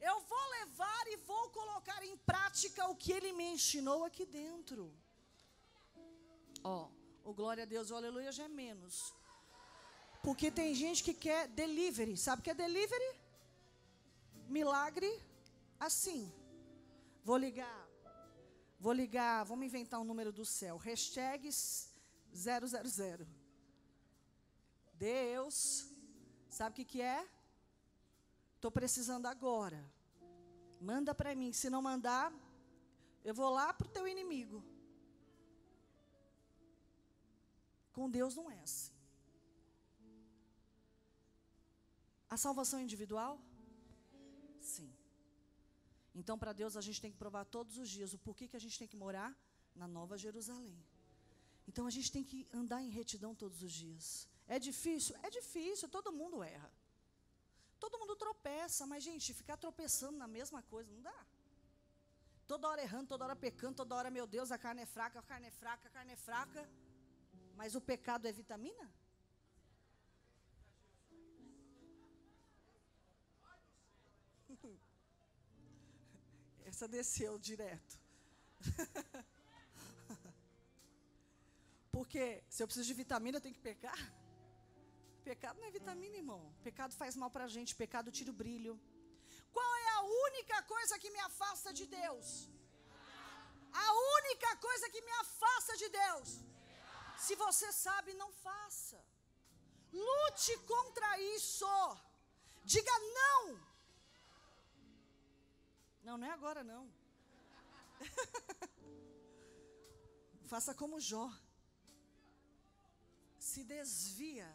eu 0.00 0.20
vou 0.20 0.50
levar 0.60 1.06
e 1.08 1.16
vou 1.16 1.50
colocar 1.50 2.04
em 2.04 2.16
prática 2.18 2.88
o 2.88 2.96
que 2.96 3.12
ele 3.12 3.32
me 3.32 3.44
ensinou 3.44 4.04
aqui 4.04 4.26
dentro. 4.26 4.92
Ó, 6.62 6.88
oh, 7.24 7.30
o 7.30 7.32
glória 7.32 7.62
a 7.62 7.66
Deus, 7.66 7.90
o 7.90 7.96
aleluia 7.96 8.30
já 8.32 8.44
é 8.44 8.48
menos. 8.48 9.14
Porque 10.26 10.50
tem 10.50 10.74
gente 10.74 11.04
que 11.06 11.14
quer 11.14 11.46
delivery. 11.46 12.16
Sabe 12.16 12.40
o 12.40 12.42
que 12.44 12.50
é 12.50 12.54
delivery? 12.54 13.10
Milagre 14.48 15.10
assim. 15.78 16.22
Vou 17.22 17.36
ligar. 17.36 17.88
Vou 18.84 18.92
ligar, 18.92 19.44
vamos 19.44 19.66
inventar 19.66 20.00
um 20.00 20.08
número 20.10 20.32
do 20.32 20.44
céu. 20.44 20.78
Hashtag 20.78 21.48
000. 21.52 23.26
Deus, 24.94 25.86
sabe 26.48 26.72
o 26.72 26.76
que, 26.78 26.84
que 26.84 27.00
é? 27.00 27.24
Estou 28.56 28.72
precisando 28.72 29.26
agora. 29.26 29.80
Manda 30.80 31.14
para 31.14 31.36
mim. 31.36 31.52
Se 31.52 31.70
não 31.70 31.80
mandar, 31.80 32.32
eu 33.24 33.32
vou 33.32 33.50
lá 33.50 33.72
para 33.72 33.86
o 33.86 33.90
teu 33.90 34.08
inimigo. 34.08 34.60
Com 37.92 38.10
Deus 38.10 38.34
não 38.34 38.50
é 38.50 38.58
assim. 38.58 38.95
A 42.36 42.38
salvação 42.46 42.78
individual? 42.86 43.34
Sim. 44.70 44.88
Então, 46.20 46.36
para 46.42 46.52
Deus, 46.60 46.72
a 46.80 46.82
gente 46.86 47.00
tem 47.04 47.12
que 47.14 47.20
provar 47.22 47.44
todos 47.56 47.78
os 47.82 47.88
dias 47.88 48.12
o 48.16 48.18
porquê 48.26 48.46
que 48.46 48.58
a 48.58 48.62
gente 48.64 48.78
tem 48.80 48.88
que 48.92 48.98
morar 49.04 49.30
na 49.80 49.86
Nova 49.88 50.18
Jerusalém. 50.24 50.78
Então, 51.68 51.84
a 51.90 51.92
gente 51.96 52.10
tem 52.16 52.22
que 52.30 52.40
andar 52.60 52.80
em 52.82 52.90
retidão 52.90 53.30
todos 53.42 53.62
os 53.62 53.72
dias. 53.72 54.28
É 54.46 54.58
difícil? 54.58 55.14
É 55.22 55.30
difícil, 55.38 55.88
todo 55.96 56.12
mundo 56.20 56.42
erra. 56.42 56.70
Todo 57.84 57.98
mundo 58.00 58.14
tropeça, 58.24 58.86
mas, 58.92 59.02
gente, 59.08 59.32
ficar 59.40 59.56
tropeçando 59.56 60.18
na 60.18 60.28
mesma 60.36 60.60
coisa 60.74 60.92
não 60.92 61.00
dá. 61.00 61.20
Toda 62.46 62.68
hora 62.68 62.82
errando, 62.82 63.08
toda 63.14 63.24
hora 63.24 63.36
pecando, 63.46 63.76
toda 63.76 63.94
hora, 63.94 64.10
meu 64.18 64.26
Deus, 64.26 64.50
a 64.50 64.58
carne 64.58 64.82
é 64.82 64.90
fraca, 64.96 65.20
a 65.20 65.26
carne 65.32 65.46
é 65.46 65.54
fraca, 65.62 65.88
a 65.88 65.94
carne 65.96 66.12
é 66.12 66.20
fraca. 66.28 66.68
Mas 67.54 67.74
o 67.74 67.80
pecado 67.80 68.28
é 68.28 68.32
vitamina? 68.42 68.86
Essa 76.64 76.86
desceu 76.88 77.38
direto. 77.38 77.94
Porque 81.90 82.22
se 82.48 82.62
eu 82.62 82.66
preciso 82.66 82.86
de 82.86 82.94
vitamina, 83.02 83.36
eu 83.36 83.44
tenho 83.44 83.54
que 83.54 83.60
pecar? 83.60 84.00
Pecado 85.24 85.58
não 85.60 85.68
é 85.68 85.70
vitamina, 85.70 86.16
irmão. 86.16 86.40
Pecado 86.62 86.92
faz 86.94 87.16
mal 87.16 87.30
para 87.34 87.44
a 87.44 87.52
gente, 87.54 87.74
pecado 87.74 88.12
tira 88.18 88.30
o 88.30 88.38
brilho. 88.42 88.74
Qual 89.56 89.72
é 89.76 89.88
a 89.98 90.02
única 90.28 90.58
coisa 90.74 90.98
que 91.02 91.10
me 91.14 91.20
afasta 91.20 91.72
de 91.78 91.86
Deus? 91.86 92.26
A 93.86 93.88
única 94.18 94.50
coisa 94.66 94.90
que 94.90 95.02
me 95.08 95.14
afasta 95.24 95.76
de 95.76 95.88
Deus. 95.88 96.28
Se 97.24 97.34
você 97.44 97.68
sabe, 97.72 98.12
não 98.22 98.30
faça. 98.32 98.98
Lute 99.92 100.54
contra 100.72 101.08
isso. 101.36 101.66
Diga 102.64 102.96
não. 103.20 103.40
Não, 106.06 106.16
não 106.16 106.26
é 106.28 106.30
agora 106.30 106.62
não. 106.62 106.88
Faça 110.52 110.72
como 110.72 111.00
Jó. 111.00 111.28
Se 113.40 113.64
desvia 113.64 114.48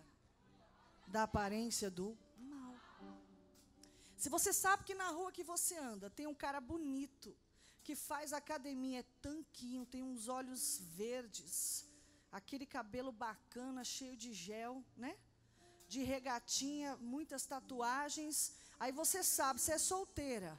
da 1.05 1.24
aparência 1.24 1.91
do 1.91 2.17
mal. 2.38 2.74
Se 4.15 4.29
você 4.29 4.53
sabe 4.53 4.86
que 4.86 4.96
na 4.96 5.10
rua 5.10 5.34
que 5.34 5.43
você 5.43 5.75
anda 5.75 6.10
tem 6.10 6.25
um 6.25 6.39
cara 6.46 6.62
bonito, 6.62 7.36
que 7.84 7.98
faz 7.98 8.31
academia, 8.31 9.01
é 9.01 9.12
tanquinho, 9.22 9.86
tem 9.86 10.01
uns 10.01 10.29
olhos 10.29 10.79
verdes, 11.01 11.86
aquele 12.31 12.65
cabelo 12.65 13.12
bacana, 13.12 13.84
cheio 13.84 14.15
de 14.15 14.31
gel, 14.31 14.81
né? 14.96 15.17
De 15.89 16.01
regatinha, 16.01 16.96
muitas 16.96 17.46
tatuagens. 17.46 18.53
Aí 18.79 18.93
você 18.93 19.22
sabe, 19.22 19.60
você 19.60 19.74
é 19.74 19.77
solteira. 19.77 20.58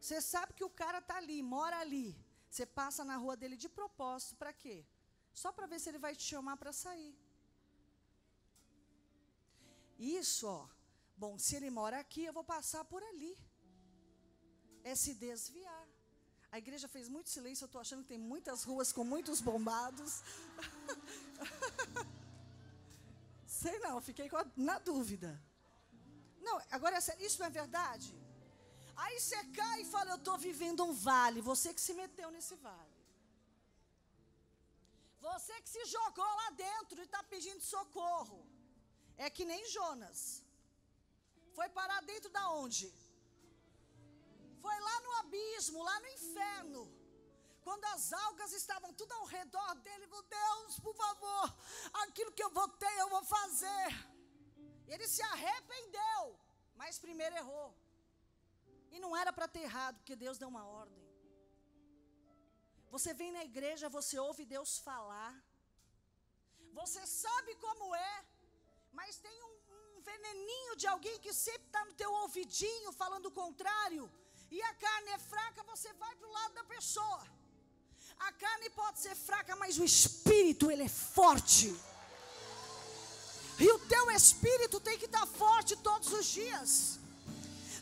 Você 0.00 0.20
sabe 0.20 0.52
que 0.54 0.64
o 0.64 0.70
cara 0.70 0.98
está 0.98 1.16
ali, 1.16 1.42
mora 1.42 1.78
ali. 1.78 2.16
Você 2.50 2.64
passa 2.64 3.04
na 3.04 3.16
rua 3.16 3.36
dele 3.36 3.56
de 3.56 3.68
propósito, 3.68 4.36
para 4.36 4.52
quê? 4.52 4.84
Só 5.32 5.52
para 5.52 5.66
ver 5.66 5.78
se 5.80 5.88
ele 5.90 5.98
vai 5.98 6.14
te 6.14 6.22
chamar 6.22 6.56
para 6.56 6.72
sair. 6.72 7.14
Isso, 9.98 10.46
ó. 10.46 10.68
Bom, 11.16 11.38
se 11.38 11.56
ele 11.56 11.70
mora 11.70 11.98
aqui, 11.98 12.24
eu 12.24 12.32
vou 12.32 12.44
passar 12.44 12.84
por 12.84 13.02
ali. 13.02 13.36
É 14.84 14.94
se 14.94 15.14
desviar. 15.14 15.88
A 16.52 16.58
igreja 16.58 16.88
fez 16.88 17.08
muito 17.08 17.28
silêncio, 17.28 17.64
eu 17.64 17.66
estou 17.66 17.80
achando 17.80 18.02
que 18.02 18.08
tem 18.08 18.18
muitas 18.18 18.62
ruas 18.64 18.92
com 18.92 19.04
muitos 19.04 19.40
bombados. 19.40 20.22
Sei 23.46 23.78
não, 23.80 24.00
fiquei 24.00 24.30
na 24.56 24.78
dúvida. 24.78 25.42
Não, 26.40 26.60
agora 26.70 26.98
isso 26.98 27.40
não 27.40 27.46
é 27.46 27.50
verdade? 27.50 28.14
Aí 29.04 29.16
você 29.20 29.40
cai 29.58 29.78
e 29.82 29.90
fala: 29.94 30.10
Eu 30.12 30.20
estou 30.22 30.36
vivendo 30.48 30.84
um 30.88 30.92
vale. 31.08 31.40
Você 31.50 31.68
que 31.76 31.84
se 31.86 31.94
meteu 32.02 32.30
nesse 32.36 32.56
vale. 32.68 32.96
Você 35.28 35.54
que 35.62 35.70
se 35.74 35.84
jogou 35.96 36.32
lá 36.40 36.50
dentro 36.66 37.00
e 37.00 37.04
está 37.04 37.22
pedindo 37.34 37.62
socorro. 37.74 38.40
É 39.24 39.28
que 39.36 39.44
nem 39.52 39.62
Jonas. 39.76 40.20
Foi 41.56 41.68
parar 41.80 42.00
dentro 42.12 42.30
da 42.36 42.44
onde? 42.62 42.86
Foi 44.64 44.76
lá 44.88 44.96
no 45.04 45.12
abismo, 45.22 45.82
lá 45.88 45.96
no 46.00 46.08
inferno. 46.18 46.82
Quando 47.66 47.84
as 47.86 48.12
algas 48.24 48.52
estavam 48.52 48.90
tudo 49.00 49.12
ao 49.14 49.24
redor 49.36 49.74
dele, 49.76 50.02
ele 50.02 50.12
falou: 50.12 50.26
Deus, 50.40 50.78
por 50.86 50.94
favor, 50.94 51.46
aquilo 52.04 52.32
que 52.32 52.44
eu 52.46 52.52
votei, 52.60 52.96
eu 53.00 53.08
vou 53.14 53.24
fazer. 53.24 53.88
Ele 54.86 55.06
se 55.08 55.22
arrependeu, 55.22 56.22
mas 56.76 56.98
primeiro 57.06 57.34
errou. 57.42 57.68
E 58.90 58.98
não 58.98 59.16
era 59.16 59.32
para 59.32 59.48
ter 59.48 59.62
errado, 59.68 59.96
porque 59.98 60.16
Deus 60.16 60.38
deu 60.38 60.48
uma 60.48 60.64
ordem. 60.64 61.06
Você 62.90 63.12
vem 63.20 63.32
na 63.32 63.44
igreja, 63.44 63.88
você 63.88 64.18
ouve 64.18 64.44
Deus 64.44 64.78
falar. 64.78 65.34
Você 66.80 67.02
sabe 67.06 67.54
como 67.56 67.94
é, 67.94 68.24
mas 68.92 69.18
tem 69.18 69.36
um, 69.48 69.54
um 69.78 70.00
veneninho 70.00 70.76
de 70.76 70.86
alguém 70.86 71.18
que 71.24 71.32
sempre 71.32 71.66
está 71.66 71.84
no 71.84 71.94
teu 71.94 72.12
ouvidinho 72.22 72.92
falando 72.92 73.26
o 73.26 73.36
contrário. 73.42 74.04
E 74.50 74.62
a 74.62 74.74
carne 74.74 75.10
é 75.10 75.18
fraca, 75.18 75.62
você 75.64 75.92
vai 75.94 76.14
para 76.14 76.28
o 76.28 76.32
lado 76.32 76.54
da 76.54 76.64
pessoa. 76.64 77.22
A 78.18 78.32
carne 78.32 78.70
pode 78.70 79.00
ser 79.00 79.14
fraca, 79.14 79.54
mas 79.56 79.78
o 79.78 79.84
espírito 79.84 80.70
ele 80.70 80.84
é 80.84 80.88
forte. 80.88 81.68
E 83.58 83.70
o 83.70 83.78
teu 83.94 84.10
espírito 84.10 84.78
tem 84.80 84.98
que 84.98 85.06
estar 85.06 85.26
tá 85.26 85.26
forte 85.26 85.76
todos 85.76 86.12
os 86.12 86.26
dias. 86.26 87.00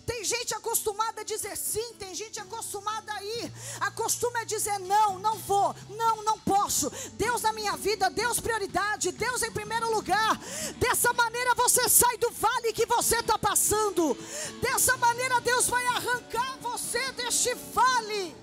Tem 0.07 0.23
gente 0.23 0.55
acostumada 0.55 1.23
a 1.23 1.25
dizer 1.25 1.57
sim, 1.57 1.95
tem 1.95 2.15
gente 2.15 2.39
acostumada 2.39 3.13
a 3.13 3.25
ir, 3.25 3.53
acostuma 3.81 4.41
a 4.41 4.45
dizer 4.45 4.79
não, 4.81 5.19
não 5.19 5.37
vou, 5.39 5.75
não, 5.89 6.23
não 6.23 6.39
posso. 6.41 6.91
Deus 7.15 7.43
na 7.43 7.53
minha 7.53 7.77
vida, 7.77 8.11
Deus 8.11 8.39
prioridade, 8.39 9.13
Deus 9.13 9.43
em 9.43 9.51
primeiro 9.51 9.91
lugar. 9.95 10.39
Dessa 10.77 11.13
maneira 11.13 11.55
você 11.55 11.89
sai 11.89 12.19
do 12.19 12.31
vale 12.31 12.73
que 12.73 12.87
você 12.87 13.17
está 13.17 13.39
passando. 13.39 14.15
Dessa 14.61 14.97
maneira 14.99 15.41
Deus 15.41 15.69
vai 15.69 15.85
arrancar 15.87 16.59
você 16.59 17.13
deste 17.13 17.55
vale. 17.55 18.37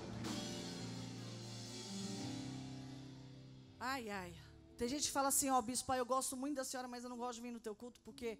Ai, 3.78 4.08
ai. 4.10 4.32
Tem 4.76 4.88
gente 4.88 5.06
que 5.06 5.12
fala 5.12 5.28
assim, 5.28 5.48
ó, 5.48 5.58
oh, 5.58 5.62
bispo, 5.62 5.92
eu 5.94 6.04
gosto 6.04 6.36
muito 6.36 6.56
da 6.56 6.64
senhora, 6.64 6.88
mas 6.88 7.04
eu 7.04 7.10
não 7.10 7.16
gosto 7.16 7.36
de 7.36 7.42
vir 7.42 7.52
no 7.52 7.60
teu 7.60 7.74
culto 7.74 8.00
porque 8.00 8.38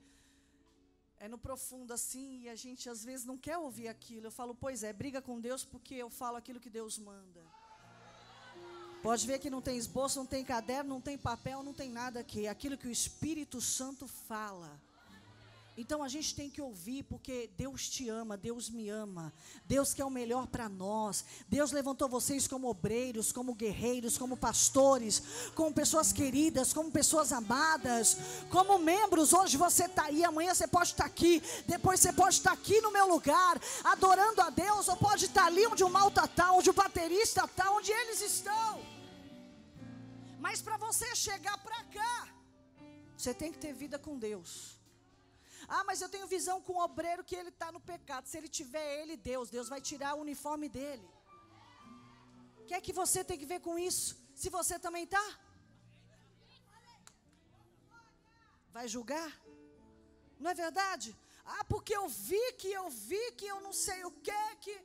é 1.25 1.29
no 1.29 1.39
profundo 1.39 1.93
assim 1.95 2.41
e 2.43 2.49
a 2.49 2.57
gente 2.57 2.91
às 2.91 3.05
vezes 3.05 3.25
não 3.25 3.39
quer 3.39 3.57
ouvir 3.57 3.87
aquilo. 3.87 4.27
Eu 4.27 4.31
falo, 4.33 4.57
pois 4.57 4.83
é, 4.83 4.93
briga 4.93 5.23
com 5.23 5.41
Deus 5.41 5.65
porque 5.65 5.95
eu 5.95 6.11
falo 6.11 6.37
aquilo 6.37 6.59
que 6.59 6.69
Deus 6.69 6.99
manda. 6.99 7.41
Pode 9.05 9.25
ver 9.25 9.39
que 9.39 9.49
não 9.49 9.63
tem 9.63 9.77
esboço, 9.77 10.19
não 10.19 10.27
tem 10.27 10.45
caderno, 10.45 10.91
não 10.91 11.01
tem 11.01 11.17
papel, 11.17 11.63
não 11.63 11.73
tem 11.73 11.91
nada 11.91 12.19
aqui. 12.19 12.47
É 12.47 12.49
aquilo 12.49 12.77
que 12.77 12.89
o 12.89 12.91
Espírito 12.91 13.61
Santo 13.61 14.09
fala. 14.09 14.81
Então 15.77 16.03
a 16.03 16.09
gente 16.09 16.35
tem 16.35 16.51
que 16.51 16.61
ouvir, 16.61 17.03
porque 17.05 17.49
Deus 17.57 17.89
te 17.89 18.07
ama, 18.09 18.37
Deus 18.37 18.69
me 18.69 18.91
ama, 18.91 19.33
Deus 19.65 19.95
quer 19.95 20.05
o 20.05 20.11
melhor 20.11 20.47
para 20.47 20.69
nós. 20.69 21.25
Deus 21.49 21.73
levantou 21.73 22.11
vocês 22.11 22.47
como 22.47 22.69
obreiros, 22.69 23.33
como 23.33 23.55
guerreiros, 23.55 24.19
como 24.19 24.37
pastores, 24.37 25.23
como 25.55 25.73
pessoas 25.73 26.13
queridas, 26.13 26.75
como 26.75 26.91
pessoas 26.91 27.33
amadas, 27.33 28.19
como 28.51 28.79
membros. 28.79 29.33
Hoje 29.33 29.57
você 29.57 29.87
está 29.87 30.05
aí, 30.05 30.23
amanhã 30.23 30.55
você 30.55 30.69
pode 30.69 30.91
estar 30.91 31.05
tá 31.05 31.09
aqui, 31.09 31.43
depois 31.67 32.01
você 32.01 32.13
pode 32.13 32.35
estar 32.35 32.51
tá 32.51 32.57
aqui 32.57 32.81
no 32.83 32.93
meu 32.93 33.09
lugar, 33.09 33.59
adorando 33.83 34.43
a 34.43 34.51
Deus, 34.51 34.89
ou 34.89 34.97
pode 34.97 35.25
estar 35.25 35.43
tá 35.43 35.47
ali 35.47 35.67
onde 35.67 35.83
o 35.83 35.89
malta 35.89 36.27
está, 36.27 36.53
onde 36.53 36.69
o 36.69 36.75
baterista 36.75 37.45
está, 37.45 37.71
onde 37.71 37.91
eles 37.91 38.21
estão. 38.21 38.83
Mas 40.39 40.61
para 40.61 40.77
você 40.77 41.17
chegar 41.17 41.57
para 41.63 41.83
cá, 41.85 42.29
você 43.17 43.33
tem 43.33 43.51
que 43.51 43.59
ter 43.59 43.73
vida 43.73 43.99
com 43.99 44.19
Deus. 44.19 44.82
Ah, 45.75 45.85
mas 45.89 46.01
eu 46.03 46.09
tenho 46.15 46.33
visão 46.37 46.57
com 46.67 46.75
o 46.75 46.85
obreiro 46.87 47.27
que 47.29 47.37
ele 47.41 47.53
está 47.55 47.69
no 47.77 47.81
pecado. 47.93 48.27
Se 48.31 48.37
ele 48.39 48.51
tiver 48.59 48.89
ele, 49.01 49.15
Deus, 49.31 49.53
Deus 49.57 49.69
vai 49.75 49.81
tirar 49.91 50.11
o 50.15 50.23
uniforme 50.27 50.69
dele. 50.77 51.09
O 52.61 52.65
que 52.67 52.75
é 52.79 52.81
que 52.87 52.95
você 53.01 53.21
tem 53.29 53.39
que 53.43 53.51
ver 53.53 53.61
com 53.67 53.79
isso? 53.91 54.11
Se 54.43 54.51
você 54.57 54.79
também 54.87 55.05
está? 55.05 55.25
Vai 58.77 58.87
julgar? 58.95 59.31
Não 60.43 60.51
é 60.51 60.55
verdade? 60.65 61.09
Ah, 61.55 61.65
porque 61.73 61.95
eu 62.01 62.07
vi 62.29 62.45
que 62.61 62.71
eu 62.81 62.87
vi 63.09 63.25
que 63.39 63.47
eu 63.53 63.61
não 63.67 63.73
sei 63.87 64.01
o 64.05 64.13
que 64.27 64.43
que. 64.65 64.77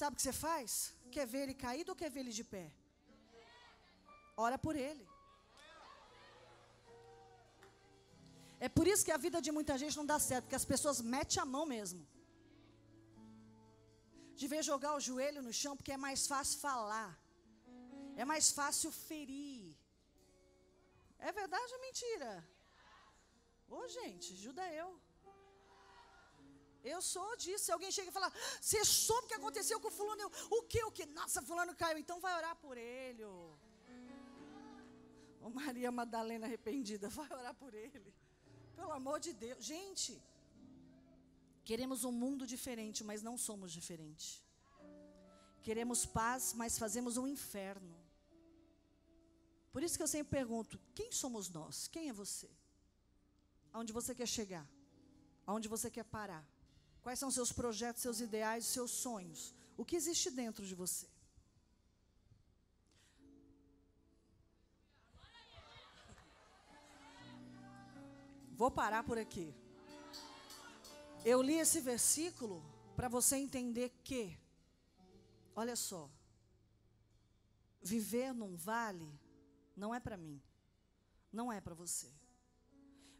Sabe 0.00 0.14
o 0.14 0.16
que 0.16 0.26
você 0.26 0.36
faz? 0.46 0.70
Quer 1.14 1.26
ver 1.32 1.42
ele 1.44 1.62
caído 1.66 1.90
ou 1.92 1.96
quer 2.02 2.10
ver 2.14 2.20
ele 2.20 2.36
de 2.40 2.44
pé? 2.54 2.66
Ora 4.36 4.56
por 4.66 4.76
ele. 4.76 5.04
É 8.66 8.68
por 8.76 8.86
isso 8.90 9.04
que 9.06 9.14
a 9.16 9.22
vida 9.24 9.38
de 9.46 9.50
muita 9.56 9.74
gente 9.80 9.96
não 10.00 10.06
dá 10.10 10.18
certo, 10.26 10.44
porque 10.44 10.60
as 10.60 10.68
pessoas 10.72 10.98
metem 11.14 11.40
a 11.42 11.46
mão 11.54 11.64
mesmo. 11.74 12.02
De 14.38 14.46
ver 14.52 14.62
jogar 14.70 14.92
o 14.98 15.02
joelho 15.06 15.40
no 15.46 15.52
chão, 15.60 15.72
porque 15.78 15.92
é 15.96 16.00
mais 16.06 16.20
fácil 16.32 16.56
falar. 16.66 17.10
É 18.22 18.24
mais 18.32 18.46
fácil 18.58 18.90
ferir. 19.08 19.66
É 21.28 21.32
verdade 21.40 21.74
ou 21.74 21.80
mentira? 21.86 22.30
Ô 23.76 23.86
gente, 23.98 24.32
ajuda 24.38 24.64
eu. 24.80 24.88
Eu 26.92 27.00
sou 27.12 27.30
disso. 27.44 27.64
Se 27.66 27.72
alguém 27.76 27.92
chega 27.96 28.10
e 28.10 28.18
fala, 28.18 28.32
você 28.60 28.82
soube 28.84 29.26
o 29.26 29.30
que 29.30 29.40
aconteceu 29.40 29.78
com 29.82 29.88
o 29.92 29.96
fulano? 30.00 30.22
Eu, 30.26 30.30
o 30.58 30.62
que, 30.72 30.82
o 30.88 30.92
que? 30.96 31.06
Nossa, 31.20 31.48
fulano 31.50 31.74
caiu. 31.82 31.98
Então 31.98 32.18
vai 32.26 32.34
orar 32.40 32.56
por 32.64 32.76
ele. 32.78 33.24
Ô. 33.24 33.36
Maria 35.60 35.90
Madalena 36.00 36.46
arrependida, 36.46 37.08
vai 37.20 37.30
orar 37.40 37.54
por 37.54 37.74
ele. 37.74 38.10
Pelo 38.76 38.92
amor 38.92 39.18
de 39.26 39.32
Deus. 39.32 39.64
Gente, 39.72 40.12
queremos 41.64 42.04
um 42.04 42.12
mundo 42.12 42.46
diferente, 42.54 43.02
mas 43.10 43.22
não 43.28 43.36
somos 43.36 43.72
diferentes. 43.72 44.42
Queremos 45.66 46.04
paz, 46.04 46.52
mas 46.60 46.78
fazemos 46.78 47.16
um 47.16 47.26
inferno. 47.26 47.96
Por 49.72 49.82
isso 49.82 49.96
que 49.96 50.02
eu 50.02 50.12
sempre 50.16 50.30
pergunto: 50.38 50.80
quem 50.94 51.10
somos 51.10 51.48
nós? 51.48 51.88
Quem 51.88 52.08
é 52.08 52.12
você? 52.12 52.50
Aonde 53.72 53.92
você 53.92 54.14
quer 54.14 54.28
chegar? 54.28 54.66
Aonde 55.46 55.68
você 55.74 55.90
quer 55.90 56.04
parar? 56.04 56.44
Quais 57.02 57.18
são 57.18 57.30
seus 57.30 57.50
projetos, 57.52 58.02
seus 58.02 58.20
ideais, 58.20 58.64
seus 58.66 58.90
sonhos? 58.90 59.54
O 59.76 59.84
que 59.84 59.96
existe 59.96 60.30
dentro 60.30 60.64
de 60.64 60.74
você? 60.74 61.06
Vou 68.64 68.70
parar 68.70 69.04
por 69.04 69.18
aqui. 69.18 69.54
Eu 71.22 71.42
li 71.42 71.56
esse 71.64 71.80
versículo 71.82 72.64
para 72.96 73.08
você 73.08 73.36
entender 73.36 73.90
que, 74.02 74.38
olha 75.54 75.76
só, 75.76 76.10
viver 77.82 78.32
num 78.32 78.56
vale 78.56 79.10
não 79.76 79.94
é 79.94 80.00
para 80.00 80.16
mim, 80.16 80.40
não 81.30 81.52
é 81.52 81.60
para 81.60 81.74
você. 81.74 82.10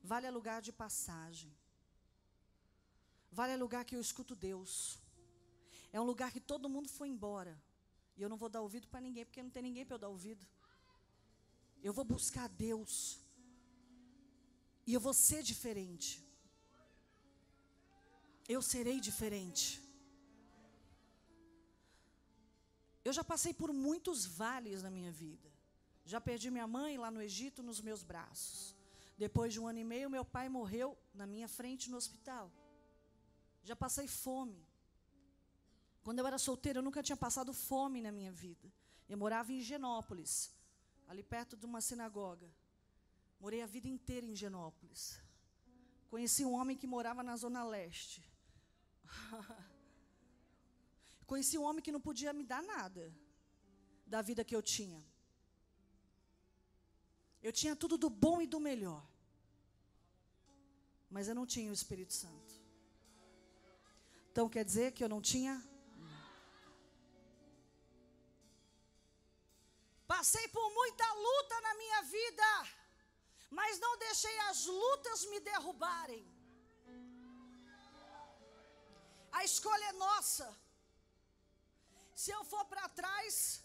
Vale 0.03 0.27
é 0.27 0.31
lugar 0.31 0.63
de 0.63 0.73
passagem. 0.73 1.55
Vale 3.31 3.53
é 3.53 3.57
lugar 3.59 3.85
que 3.85 3.95
eu 3.95 4.01
escuto 4.01 4.35
Deus. 4.35 4.99
É 5.93 6.01
um 6.01 6.05
lugar 6.05 6.33
que 6.33 6.41
todo 6.41 6.71
mundo 6.71 6.89
foi 6.89 7.11
embora. 7.11 7.55
E 8.17 8.23
eu 8.23 8.31
não 8.31 8.39
vou 8.39 8.49
dar 8.49 8.63
ouvido 8.63 8.89
para 8.89 9.03
ninguém, 9.03 9.27
porque 9.27 9.43
não 9.43 9.51
tem 9.51 9.63
ninguém 9.63 9.85
para 9.85 9.97
eu 9.97 10.05
dar 10.07 10.09
ouvido. 10.09 10.47
Eu 11.83 11.93
vou 11.93 12.03
buscar 12.03 12.49
Deus. 12.49 13.23
E 14.87 14.93
eu 14.93 15.01
vou 15.01 15.15
ser 15.15 15.43
diferente. 15.43 16.11
Eu 18.49 18.61
serei 18.61 19.01
diferente. 19.01 19.67
Eu 23.05 23.13
já 23.13 23.25
passei 23.33 23.53
por 23.53 23.73
muitos 23.73 24.25
vales 24.25 24.83
na 24.83 24.91
minha 24.91 25.13
vida. 25.13 25.49
Já 26.05 26.21
perdi 26.21 26.51
minha 26.51 26.67
mãe 26.67 26.97
lá 26.99 27.11
no 27.11 27.23
Egito 27.23 27.63
nos 27.63 27.81
meus 27.81 28.03
braços. 28.03 28.75
Depois 29.17 29.53
de 29.53 29.61
um 29.61 29.67
ano 29.67 29.79
e 29.79 29.85
meio, 29.85 30.11
meu 30.11 30.25
pai 30.25 30.49
morreu 30.49 30.97
na 31.15 31.27
minha 31.27 31.49
frente 31.49 31.91
no 31.91 31.97
hospital. 31.97 32.51
Já 33.63 33.77
passei 33.77 34.07
fome. 34.07 34.67
Quando 36.03 36.19
eu 36.19 36.27
era 36.27 36.37
solteira, 36.37 36.79
eu 36.79 36.83
nunca 36.83 37.03
tinha 37.03 37.17
passado 37.17 37.53
fome 37.55 38.03
na 38.03 38.13
minha 38.13 38.33
vida. 38.33 38.71
Eu 39.09 39.17
morava 39.17 39.53
em 39.53 39.63
Genópolis, 39.63 40.53
ali 41.09 41.23
perto 41.23 41.57
de 41.57 41.65
uma 41.65 41.81
sinagoga. 41.81 42.51
Morei 43.45 43.61
a 43.61 43.67
vida 43.67 43.89
inteira 43.95 44.25
em 44.25 44.35
Genópolis. 44.43 45.03
Conheci 46.13 46.43
um 46.47 46.55
homem 46.59 46.77
que 46.81 46.87
morava 46.87 47.23
na 47.23 47.37
Zona 47.37 47.63
Leste. 47.63 48.21
Conheci 51.31 51.59
um 51.59 51.65
homem 51.69 51.83
que 51.87 51.93
não 51.93 52.01
podia 52.01 52.33
me 52.33 52.43
dar 52.43 52.63
nada 52.63 53.05
da 54.07 54.23
vida 54.29 54.43
que 54.49 54.57
eu 54.57 54.63
tinha. 54.63 55.03
Eu 57.43 57.53
tinha 57.53 57.77
tudo 57.77 57.99
do 57.99 58.09
bom 58.09 58.41
e 58.41 58.47
do 58.47 58.59
melhor. 58.59 59.05
Mas 61.11 61.29
eu 61.29 61.35
não 61.35 61.47
tinha 61.55 61.71
o 61.71 61.79
Espírito 61.81 62.15
Santo. 62.15 62.55
Então 64.31 64.49
quer 64.49 64.65
dizer 64.65 64.93
que 64.93 65.05
eu 65.05 65.11
não 65.15 65.21
tinha 65.21 65.55
Passei 70.07 70.49
por 70.49 70.67
muita 70.79 71.07
luta 71.27 71.61
na 71.61 71.75
minha 71.75 72.01
vida 72.17 72.49
mas 73.51 73.79
não 73.79 73.97
deixei 73.99 74.37
as 74.51 74.67
lutas 74.67 75.25
me 75.27 75.41
derrubarem. 75.41 76.25
A 79.33 79.45
escolha 79.45 79.87
é 79.93 79.93
nossa. 79.93 80.47
Se 82.23 82.31
eu 82.37 82.43
for 82.53 82.65
para 82.73 82.89
trás, 83.01 83.63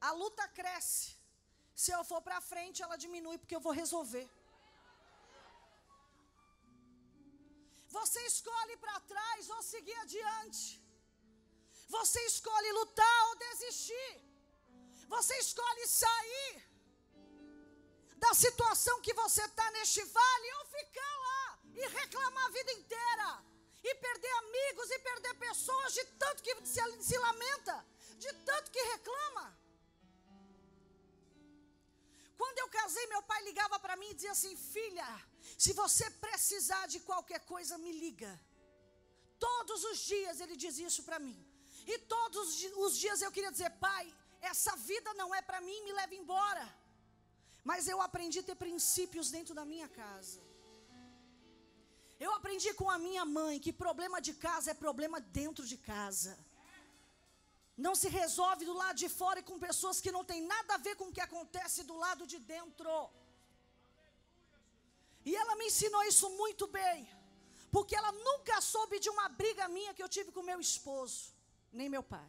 a 0.00 0.12
luta 0.12 0.46
cresce. 0.58 1.10
Se 1.82 1.90
eu 1.96 2.02
for 2.10 2.20
para 2.26 2.40
frente, 2.52 2.82
ela 2.82 2.96
diminui, 3.04 3.38
porque 3.38 3.56
eu 3.56 3.64
vou 3.66 3.72
resolver. 3.82 4.28
Você 7.98 8.20
escolhe 8.32 8.76
para 8.84 8.98
trás 9.12 9.50
ou 9.54 9.62
seguir 9.62 9.96
adiante. 10.04 10.62
Você 11.96 12.20
escolhe 12.32 12.70
lutar 12.80 13.20
ou 13.28 13.34
desistir. 13.46 14.12
Você 15.14 15.34
escolhe 15.46 15.86
sair 15.86 16.71
da 18.22 18.32
situação 18.34 19.00
que 19.06 19.14
você 19.22 19.42
está 19.50 19.66
neste 19.76 20.02
vale 20.18 20.48
ou 20.58 20.64
ficar 20.76 21.14
lá 21.26 21.58
e 21.80 21.82
reclamar 22.00 22.44
a 22.46 22.54
vida 22.58 22.72
inteira. 22.80 23.30
E 23.88 23.94
perder 24.06 24.32
amigos 24.42 24.90
e 24.92 24.98
perder 25.06 25.34
pessoas 25.46 25.92
de 25.98 26.04
tanto 26.22 26.40
que 26.46 26.52
se, 26.72 26.82
se 27.08 27.16
lamenta, 27.18 27.74
de 28.24 28.32
tanto 28.48 28.70
que 28.74 28.82
reclama. 28.94 29.46
Quando 32.40 32.58
eu 32.62 32.68
casei, 32.68 33.06
meu 33.14 33.22
pai 33.30 33.40
ligava 33.48 33.76
para 33.84 33.96
mim 33.96 34.10
e 34.10 34.14
dizia 34.18 34.34
assim: 34.36 34.54
Filha, 34.74 35.08
se 35.64 35.72
você 35.72 36.08
precisar 36.26 36.84
de 36.94 37.00
qualquer 37.00 37.40
coisa, 37.52 37.76
me 37.86 37.92
liga. 38.04 38.32
Todos 39.46 39.82
os 39.90 39.98
dias 40.12 40.40
ele 40.44 40.56
dizia 40.64 40.86
isso 40.92 41.02
para 41.08 41.18
mim. 41.26 41.40
E 41.92 41.98
todos 42.14 42.62
os 42.84 42.96
dias 43.02 43.20
eu 43.20 43.32
queria 43.32 43.50
dizer: 43.56 43.70
Pai, 43.88 44.04
essa 44.52 44.76
vida 44.76 45.12
não 45.14 45.34
é 45.34 45.42
para 45.42 45.60
mim, 45.60 45.82
me 45.82 45.92
leva 46.00 46.14
embora. 46.22 46.66
Mas 47.70 47.88
eu 47.92 47.98
aprendi 48.06 48.38
a 48.40 48.48
ter 48.48 48.56
princípios 48.66 49.30
dentro 49.36 49.54
da 49.58 49.64
minha 49.72 49.88
casa. 50.00 50.40
Eu 52.24 52.30
aprendi 52.38 52.70
com 52.80 52.88
a 52.94 52.98
minha 53.06 53.24
mãe 53.38 53.54
que 53.64 53.72
problema 53.84 54.18
de 54.26 54.32
casa 54.46 54.70
é 54.72 54.82
problema 54.86 55.18
dentro 55.40 55.64
de 55.70 55.76
casa. 55.92 56.32
Não 57.86 57.94
se 58.00 58.08
resolve 58.20 58.62
do 58.68 58.74
lado 58.82 58.96
de 59.02 59.08
fora 59.20 59.40
e 59.40 59.48
com 59.48 59.64
pessoas 59.68 60.00
que 60.04 60.14
não 60.16 60.24
têm 60.30 60.42
nada 60.54 60.74
a 60.74 60.82
ver 60.86 60.94
com 61.00 61.06
o 61.08 61.14
que 61.16 61.24
acontece 61.28 61.80
do 61.90 61.96
lado 62.04 62.26
de 62.32 62.38
dentro. 62.54 62.92
E 65.28 65.34
ela 65.42 65.56
me 65.56 65.66
ensinou 65.70 66.02
isso 66.12 66.28
muito 66.42 66.66
bem. 66.80 66.98
Porque 67.74 67.96
ela 68.00 68.12
nunca 68.28 68.56
soube 68.72 68.96
de 69.04 69.10
uma 69.14 69.26
briga 69.40 69.66
minha 69.76 69.94
que 69.94 70.02
eu 70.04 70.12
tive 70.16 70.30
com 70.30 70.50
meu 70.50 70.60
esposo, 70.68 71.20
nem 71.72 71.88
meu 71.94 72.02
pai. 72.14 72.28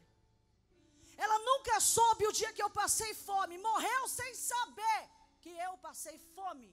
Ela 1.17 1.37
nunca 1.49 1.75
soube 1.95 2.25
o 2.27 2.35
dia 2.39 2.53
que 2.53 2.63
eu 2.63 2.69
passei 2.81 3.13
fome. 3.13 3.57
Morreu 3.57 4.07
sem 4.07 4.31
saber 4.51 5.01
que 5.43 5.53
eu 5.67 5.73
passei 5.88 6.17
fome. 6.36 6.71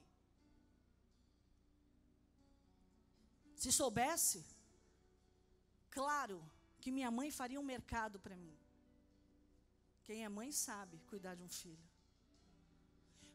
Se 3.62 3.70
soubesse, 3.78 4.40
claro 5.98 6.38
que 6.80 6.94
minha 6.96 7.10
mãe 7.18 7.30
faria 7.38 7.60
um 7.62 7.70
mercado 7.74 8.18
para 8.24 8.36
mim. 8.44 8.56
Quem 10.06 10.24
é 10.24 10.28
mãe 10.38 10.50
sabe 10.66 11.02
cuidar 11.10 11.34
de 11.38 11.42
um 11.48 11.52
filho. 11.60 11.88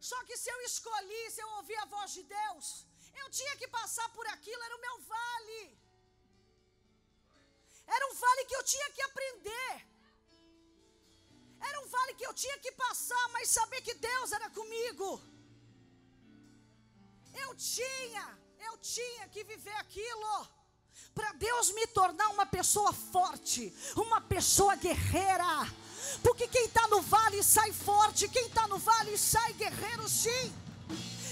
Só 0.09 0.19
que 0.27 0.37
se 0.41 0.49
eu 0.53 0.59
escolhi, 0.69 1.23
se 1.35 1.41
eu 1.43 1.49
ouvir 1.57 1.77
a 1.81 1.89
voz 1.95 2.09
de 2.17 2.23
Deus, 2.37 2.65
eu 3.21 3.27
tinha 3.37 3.55
que 3.59 3.67
passar 3.79 4.07
por 4.17 4.25
aquilo, 4.35 4.61
era 4.67 4.77
o 4.77 4.83
meu 4.87 4.95
vale. 5.13 5.61
Era 7.95 8.07
um 8.11 8.15
vale 8.23 8.45
que 8.49 8.57
eu 8.59 8.63
tinha 8.73 8.89
que 8.95 9.03
aprender. 9.09 9.73
Era 11.69 11.81
um 11.81 11.87
vale 11.87 12.13
que 12.15 12.25
eu 12.25 12.33
tinha 12.33 12.57
que 12.59 12.71
passar, 12.71 13.27
mas 13.33 13.49
saber 13.49 13.81
que 13.81 13.93
Deus 13.93 14.31
era 14.31 14.49
comigo. 14.49 15.21
Eu 17.43 17.55
tinha, 17.55 18.25
eu 18.67 18.77
tinha 18.77 19.27
que 19.29 19.43
viver 19.43 19.75
aquilo. 19.77 20.47
Para 21.13 21.31
Deus 21.33 21.71
me 21.71 21.85
tornar 21.87 22.29
uma 22.29 22.45
pessoa 22.45 22.91
forte, 22.93 23.73
uma 23.95 24.19
pessoa 24.21 24.75
guerreira 24.75 25.53
porque 26.21 26.47
quem 26.47 26.65
está 26.65 26.87
no 26.87 27.01
vale 27.01 27.41
sai 27.43 27.71
forte, 27.71 28.27
quem 28.27 28.47
está 28.47 28.67
no 28.67 28.77
vale 28.77 29.17
sai 29.17 29.53
guerreiro, 29.53 30.07
sim. 30.07 30.53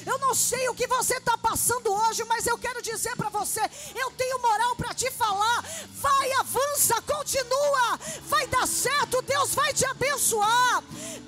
Eu 0.06 0.18
não 0.20 0.34
sei 0.36 0.68
o 0.70 0.76
que 0.76 0.88
você 0.88 1.16
está 1.18 1.38
passando 1.38 1.92
hoje, 1.92 2.24
mas 2.26 2.46
eu 2.46 2.58
quero 2.58 2.82
dizer 2.82 3.16
para 3.16 3.30
você: 3.30 3.62
eu 3.96 4.12
tenho 4.12 4.40
moral 4.40 4.76
para 4.76 4.94
te 4.94 5.10
falar. 5.12 5.62
Vai, 5.90 6.32
avança, 6.34 7.02
continua, 7.02 7.98
vai 8.24 8.48
dar 8.48 8.68
certo. 8.68 9.22
Deus 9.22 9.54
vai 9.56 9.74
te 9.74 9.86
abençoar. 9.86 10.84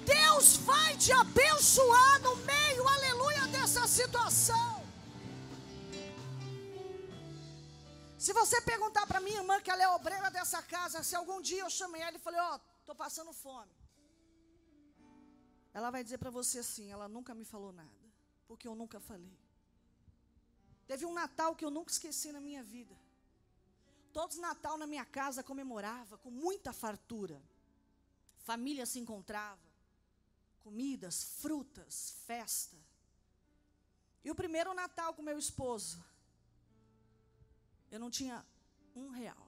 Deus 0.05 0.57
vai 0.57 0.97
te 0.97 1.11
abençoar 1.11 2.21
no 2.21 2.35
meio, 2.37 2.87
aleluia, 2.87 3.47
dessa 3.47 3.87
situação. 3.87 4.85
Se 8.25 8.33
você 8.33 8.59
perguntar 8.61 9.05
para 9.05 9.19
minha 9.19 9.37
irmã, 9.37 9.61
que 9.61 9.69
ela 9.69 9.83
é 9.83 9.89
obreira 9.89 10.31
dessa 10.31 10.61
casa, 10.61 11.03
se 11.03 11.15
algum 11.15 11.39
dia 11.41 11.61
eu 11.61 11.69
chamei 11.69 12.01
ela 12.01 12.17
e 12.17 12.19
falei: 12.19 12.39
Ó, 12.41 12.55
oh, 12.55 12.59
estou 12.79 12.95
passando 12.95 13.31
fome. 13.31 13.71
Ela 15.75 15.91
vai 15.91 16.03
dizer 16.03 16.17
para 16.17 16.31
você 16.31 16.59
assim: 16.59 16.91
ela 16.91 17.07
nunca 17.07 17.35
me 17.35 17.45
falou 17.45 17.71
nada, 17.71 18.04
porque 18.47 18.67
eu 18.67 18.75
nunca 18.75 18.99
falei. 18.99 19.37
Teve 20.87 21.05
um 21.05 21.13
Natal 21.13 21.55
que 21.55 21.65
eu 21.65 21.71
nunca 21.71 21.91
esqueci 21.91 22.31
na 22.31 22.39
minha 22.39 22.63
vida. 22.63 22.95
Todos 24.13 24.37
Natal 24.37 24.77
na 24.77 24.87
minha 24.87 25.03
casa 25.03 25.43
comemorava 25.43 26.17
com 26.17 26.29
muita 26.29 26.71
fartura. 26.71 27.41
Família 28.37 28.85
se 28.85 28.99
encontrava, 28.99 29.67
comidas, 30.63 31.23
frutas, 31.41 32.15
festa. 32.25 32.77
E 34.23 34.31
o 34.31 34.35
primeiro 34.35 34.73
Natal 34.73 35.13
com 35.13 35.21
meu 35.21 35.37
esposo, 35.37 36.03
eu 37.91 37.99
não 37.99 38.09
tinha 38.09 38.45
um 38.95 39.09
real. 39.09 39.45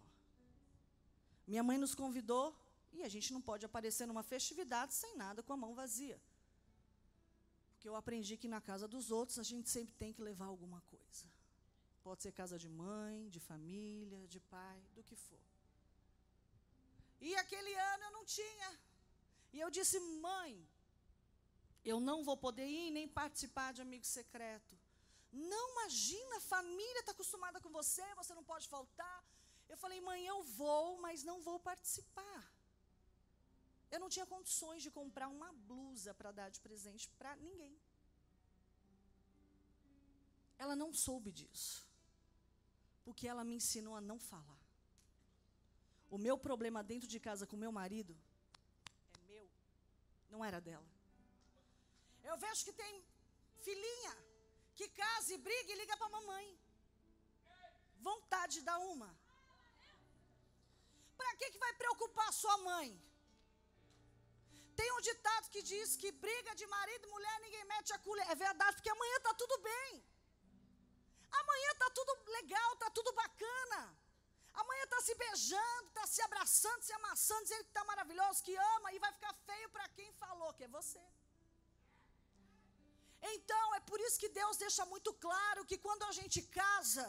Minha 1.48 1.64
mãe 1.64 1.78
nos 1.78 1.96
convidou 1.96 2.54
e 2.92 3.04
a 3.04 3.10
gente 3.10 3.32
não 3.32 3.42
pode 3.42 3.66
aparecer 3.66 4.06
numa 4.06 4.24
festividade 4.24 4.94
sem 4.94 5.16
nada, 5.16 5.42
com 5.42 5.54
a 5.54 5.58
mão 5.58 5.74
vazia. 5.74 6.20
Porque 7.88 7.96
eu 7.96 8.04
aprendi 8.04 8.36
que 8.36 8.50
na 8.50 8.60
casa 8.60 8.86
dos 8.86 9.12
outros 9.12 9.40
a 9.40 9.44
gente 9.44 9.70
sempre 9.70 9.94
tem 9.96 10.12
que 10.12 10.22
levar 10.22 10.48
alguma 10.48 10.82
coisa. 10.94 11.26
Pode 12.04 12.22
ser 12.22 12.34
casa 12.34 12.58
de 12.64 12.68
mãe, 12.68 13.30
de 13.30 13.40
família, 13.40 14.28
de 14.28 14.42
pai, 14.42 14.80
do 14.94 15.02
que 15.02 15.16
for. 15.16 15.46
E 17.22 17.34
aquele 17.44 17.74
ano 17.92 18.04
eu 18.08 18.12
não 18.12 18.26
tinha. 18.26 18.70
E 19.54 19.62
eu 19.62 19.70
disse, 19.78 19.98
mãe, 20.28 20.52
eu 21.86 22.02
não 22.02 22.26
vou 22.26 22.36
poder 22.36 22.68
ir 22.68 22.92
nem 22.92 23.08
participar 23.08 23.72
de 23.72 23.82
amigo 23.82 24.06
secreto. 24.06 24.78
Não 25.32 25.64
imagina, 25.76 26.36
a 26.36 26.48
família 26.56 27.00
está 27.00 27.14
acostumada 27.14 27.62
com 27.62 27.70
você, 27.70 28.04
você 28.16 28.34
não 28.36 28.44
pode 28.44 28.68
faltar. 28.68 29.20
Eu 29.70 29.78
falei, 29.78 30.02
mãe, 30.02 30.26
eu 30.26 30.44
vou, 30.44 31.00
mas 31.00 31.24
não 31.24 31.40
vou 31.42 31.58
participar. 31.58 32.42
Eu 33.92 34.00
não 34.00 34.10
tinha 34.10 34.26
condições 34.26 34.84
de 34.84 34.92
comprar 34.92 35.28
uma 35.28 35.52
blusa 35.70 36.14
para 36.14 36.32
dar 36.32 36.50
de 36.50 36.60
presente 36.60 37.10
para 37.20 37.36
ninguém. 37.36 37.76
Ela 40.58 40.76
não 40.76 40.92
soube 40.94 41.32
disso. 41.32 41.88
Porque 43.06 43.28
ela 43.28 43.44
me 43.50 43.56
ensinou 43.56 43.96
a 43.96 44.02
não 44.02 44.20
falar. 44.20 44.62
O 46.10 46.18
meu 46.18 46.38
problema 46.38 46.84
dentro 46.92 47.08
de 47.08 47.20
casa 47.20 47.48
com 47.48 47.56
meu 47.66 47.72
marido 47.72 48.14
é 49.18 49.22
meu, 49.32 49.50
não 50.30 50.44
era 50.44 50.60
dela. 50.60 50.90
Eu 52.24 52.38
vejo 52.38 52.66
que 52.66 52.74
tem 52.74 52.94
filhinha 53.66 54.14
que 54.76 54.88
casa 54.90 55.34
e 55.34 55.38
briga 55.38 55.72
e 55.72 55.80
liga 55.82 55.98
para 55.98 56.16
mamãe. 56.18 56.48
Vontade 58.10 58.56
de 58.56 58.62
dar 58.62 58.80
uma. 58.80 59.10
Para 61.18 61.36
que, 61.38 61.52
que 61.52 61.58
vai 61.66 61.74
preocupar 61.74 62.32
sua 62.32 62.58
mãe? 62.70 62.90
Tem 64.80 64.90
um 64.96 65.02
ditado 65.10 65.50
que 65.54 65.62
diz 65.72 65.96
que 66.02 66.10
briga 66.26 66.52
de 66.60 66.66
marido 66.76 67.06
e 67.06 67.14
mulher 67.16 67.38
ninguém 67.46 67.66
mete 67.74 67.92
a 67.94 68.00
colher. 68.08 68.28
É 68.34 68.36
verdade, 68.48 68.76
porque 68.78 68.96
amanhã 68.96 69.18
está 69.20 69.34
tudo 69.44 69.56
bem. 69.70 69.92
Amanhã 71.42 71.70
está 71.76 71.90
tudo 72.00 72.12
legal, 72.38 72.70
está 72.74 72.90
tudo 72.98 73.12
bacana. 73.24 73.80
Amanhã 74.62 74.84
está 74.86 75.00
se 75.08 75.14
beijando, 75.24 75.88
está 75.88 76.06
se 76.14 76.22
abraçando, 76.28 76.82
se 76.88 76.94
amassando, 77.00 77.44
dizendo 77.48 77.66
que 77.66 77.74
está 77.74 77.84
maravilhoso, 77.92 78.44
que 78.48 78.56
ama, 78.76 78.92
e 78.94 79.00
vai 79.06 79.12
ficar 79.18 79.34
feio 79.50 79.70
para 79.76 79.88
quem 79.98 80.12
falou, 80.24 80.54
que 80.58 80.66
é 80.68 80.76
você. 80.80 81.04
Então, 83.34 83.66
é 83.76 83.82
por 83.90 84.00
isso 84.06 84.20
que 84.24 84.30
Deus 84.40 84.58
deixa 84.66 84.84
muito 84.94 85.12
claro 85.26 85.66
que 85.70 85.78
quando 85.86 86.04
a 86.10 86.14
gente 86.20 86.42
casa, 86.62 87.08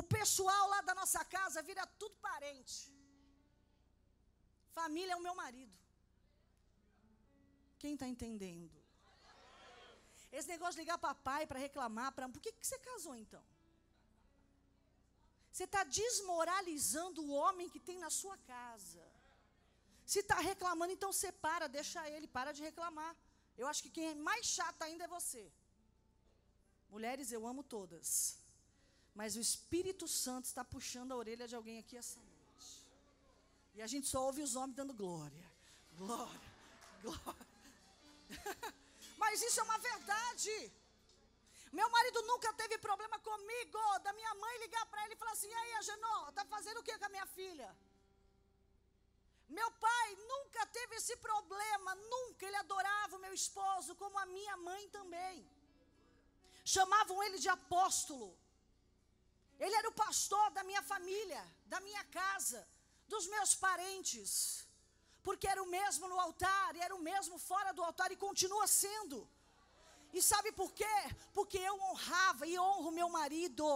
o 0.00 0.02
pessoal 0.16 0.64
lá 0.74 0.80
da 0.88 0.94
nossa 1.00 1.22
casa 1.36 1.66
vira 1.70 1.86
tudo 2.02 2.14
parente. 2.28 2.76
Família 4.78 5.14
é 5.14 5.16
o 5.16 5.26
meu 5.28 5.34
marido. 5.44 5.83
Quem 7.84 7.94
está 7.96 8.06
entendendo? 8.12 8.76
Esse 10.36 10.48
negócio 10.48 10.76
de 10.76 10.80
ligar 10.84 10.96
para 11.02 11.14
pai 11.26 11.42
para 11.50 11.58
reclamar, 11.58 12.12
para 12.12 12.26
por 12.34 12.40
que, 12.44 12.50
que 12.50 12.66
você 12.66 12.78
casou 12.78 13.14
então? 13.14 13.42
Você 15.52 15.64
está 15.64 15.82
desmoralizando 15.84 17.20
o 17.22 17.32
homem 17.40 17.68
que 17.74 17.78
tem 17.88 17.98
na 17.98 18.08
sua 18.20 18.38
casa. 18.52 19.04
Se 20.06 20.20
está 20.20 20.36
reclamando, 20.50 20.94
então 20.94 21.12
separa, 21.12 21.68
deixa 21.68 22.08
ele, 22.08 22.26
para 22.26 22.52
de 22.56 22.62
reclamar. 22.62 23.14
Eu 23.60 23.66
acho 23.66 23.82
que 23.82 23.90
quem 23.90 24.06
é 24.12 24.14
mais 24.14 24.46
chato 24.46 24.80
ainda 24.80 25.04
é 25.04 25.14
você. 25.18 25.44
Mulheres, 26.88 27.32
eu 27.32 27.46
amo 27.46 27.62
todas. 27.62 28.10
Mas 29.14 29.36
o 29.36 29.40
Espírito 29.40 30.08
Santo 30.08 30.46
está 30.46 30.64
puxando 30.64 31.12
a 31.12 31.16
orelha 31.16 31.46
de 31.46 31.54
alguém 31.54 31.78
aqui 31.80 31.98
essa 31.98 32.18
noite. 32.18 32.70
E 33.74 33.82
a 33.82 33.86
gente 33.86 34.06
só 34.06 34.24
ouve 34.24 34.40
os 34.40 34.56
homens 34.56 34.74
dando 34.74 34.94
glória. 34.94 35.46
Glória. 35.98 36.52
Glória. 37.02 37.53
Mas 39.34 39.42
isso 39.42 39.60
é 39.60 39.64
uma 39.68 39.78
verdade. 39.78 40.52
Meu 41.78 41.86
marido 41.94 42.20
nunca 42.30 42.50
teve 42.60 42.76
problema 42.84 43.16
comigo, 43.28 43.80
da 44.04 44.12
minha 44.18 44.32
mãe 44.42 44.58
ligar 44.58 44.84
para 44.90 45.02
ele 45.04 45.14
e 45.14 45.20
falar 45.22 45.32
assim: 45.32 45.48
e 45.54 45.56
aí, 45.60 45.72
Agenó, 45.78 46.18
tá 46.36 46.44
fazendo 46.52 46.78
o 46.78 46.84
que 46.84 46.96
com 47.00 47.06
a 47.08 47.14
minha 47.14 47.26
filha? 47.38 47.68
Meu 49.58 49.70
pai 49.86 50.06
nunca 50.32 50.64
teve 50.78 50.94
esse 51.00 51.16
problema, 51.16 51.96
nunca. 52.12 52.46
Ele 52.46 52.60
adorava 52.62 53.16
o 53.16 53.22
meu 53.24 53.34
esposo, 53.40 53.96
como 54.02 54.16
a 54.20 54.26
minha 54.36 54.56
mãe 54.68 54.84
também. 54.98 55.36
Chamavam 56.76 57.20
ele 57.24 57.40
de 57.46 57.50
apóstolo. 57.58 58.28
Ele 59.64 59.74
era 59.80 59.88
o 59.88 59.98
pastor 60.04 60.46
da 60.58 60.62
minha 60.70 60.84
família, 60.92 61.42
da 61.74 61.80
minha 61.88 62.04
casa, 62.20 62.60
dos 63.08 63.26
meus 63.34 63.56
parentes. 63.66 64.28
Porque 65.26 65.48
era 65.52 65.62
o 65.62 65.70
mesmo 65.78 66.06
no 66.12 66.20
altar, 66.20 66.76
e 66.76 66.80
era 66.86 66.94
o 66.94 67.04
mesmo 67.10 67.36
fora 67.38 67.72
do 67.72 67.82
altar, 67.82 68.12
e 68.12 68.16
continua 68.28 68.66
sendo. 68.66 69.18
E 70.16 70.22
sabe 70.22 70.52
por 70.52 70.70
quê? 70.80 70.96
Porque 71.32 71.58
eu 71.58 71.74
honrava 71.86 72.46
e 72.46 72.58
honro 72.58 72.98
meu 73.00 73.08
marido. 73.08 73.66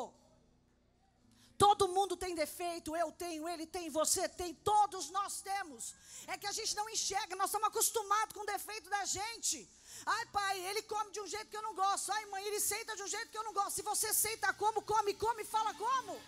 Todo 1.64 1.88
mundo 1.88 2.16
tem 2.16 2.36
defeito, 2.36 2.94
eu 2.94 3.10
tenho, 3.10 3.48
ele 3.52 3.66
tem, 3.66 3.90
você 3.90 4.28
tem, 4.28 4.54
todos 4.72 5.10
nós 5.10 5.40
temos. 5.42 5.92
É 6.28 6.38
que 6.38 6.46
a 6.46 6.52
gente 6.52 6.76
não 6.76 6.88
enxerga, 6.88 7.34
nós 7.34 7.48
estamos 7.50 7.66
acostumados 7.66 8.32
com 8.34 8.42
o 8.42 8.46
defeito 8.46 8.88
da 8.88 9.04
gente. 9.04 9.68
Ai, 10.06 10.26
pai, 10.26 10.60
ele 10.68 10.82
come 10.82 11.10
de 11.10 11.20
um 11.20 11.26
jeito 11.26 11.50
que 11.50 11.56
eu 11.56 11.66
não 11.68 11.74
gosto. 11.74 12.12
Ai, 12.12 12.26
mãe, 12.26 12.44
ele 12.44 12.60
senta 12.60 12.94
de 12.94 13.02
um 13.02 13.08
jeito 13.08 13.30
que 13.32 13.38
eu 13.38 13.42
não 13.42 13.52
gosto. 13.52 13.72
Se 13.72 13.82
você 13.82 14.14
senta 14.14 14.52
como, 14.54 14.82
come, 14.82 15.14
come, 15.14 15.44
fala 15.44 15.74
como. 15.74 16.20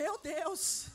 Meu 0.00 0.14
Deus. 0.18 0.86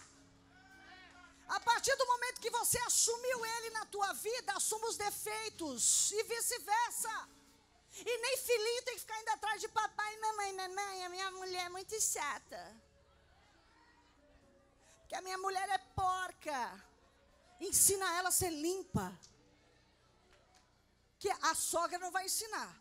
A 1.47 1.59
partir 1.61 1.95
do 1.95 2.05
momento 2.05 2.41
que 2.41 2.49
você 2.51 2.77
assumiu 2.79 3.45
ele 3.45 3.69
na 3.71 3.85
tua 3.85 4.11
vida, 4.13 4.53
assuma 4.53 4.87
os 4.87 4.97
defeitos 4.97 6.11
e 6.11 6.23
vice-versa. 6.23 7.13
E 8.11 8.17
nem 8.23 8.37
filhinho 8.37 8.83
tem 8.83 8.95
que 8.95 8.99
ficar 9.05 9.19
indo 9.21 9.29
atrás 9.29 9.61
de 9.61 9.69
papai 9.69 10.15
e 10.15 10.19
mamãe. 10.19 10.53
Mamãe, 10.53 11.05
a 11.05 11.09
minha 11.09 11.31
mulher 11.31 11.65
é 11.65 11.69
muito 11.69 11.99
chata. 11.99 12.61
Porque 14.99 15.15
a 15.15 15.21
minha 15.21 15.37
mulher 15.37 15.67
é 15.69 15.77
porca. 16.03 16.61
Ensina 17.59 18.05
ela 18.17 18.29
a 18.29 18.37
ser 18.41 18.51
limpa. 18.51 19.07
Que 21.17 21.29
a 21.29 21.55
sogra 21.55 21.97
não 21.99 22.11
vai 22.11 22.25
ensinar. 22.25 22.71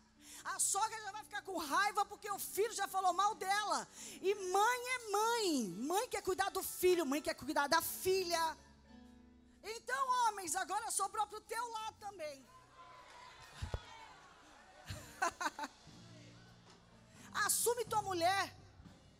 A 0.55 0.59
sogra 0.59 0.99
já 1.05 1.11
vai 1.11 1.23
ficar 1.23 1.41
com 1.43 1.57
raiva 1.57 2.03
porque 2.05 2.29
o 2.31 2.39
filho 2.39 2.73
já 2.73 2.87
falou 2.87 3.13
mal 3.13 3.35
dela. 3.35 3.87
E 4.21 4.33
mãe 4.35 4.81
é 4.95 4.99
mãe. 5.11 5.69
Mãe 5.91 6.07
quer 6.07 6.23
cuidar 6.23 6.49
do 6.49 6.63
filho, 6.63 7.05
mãe 7.05 7.21
quer 7.21 7.35
cuidar 7.35 7.67
da 7.67 7.81
filha. 7.81 8.57
Então, 9.63 10.09
homens, 10.21 10.55
agora 10.55 10.89
sobrou 10.89 11.27
para 11.27 11.37
o 11.37 11.41
teu 11.41 11.71
lado 11.71 11.97
também. 11.99 12.47
Assume 17.45 17.85
tua 17.85 18.01
mulher. 18.01 18.55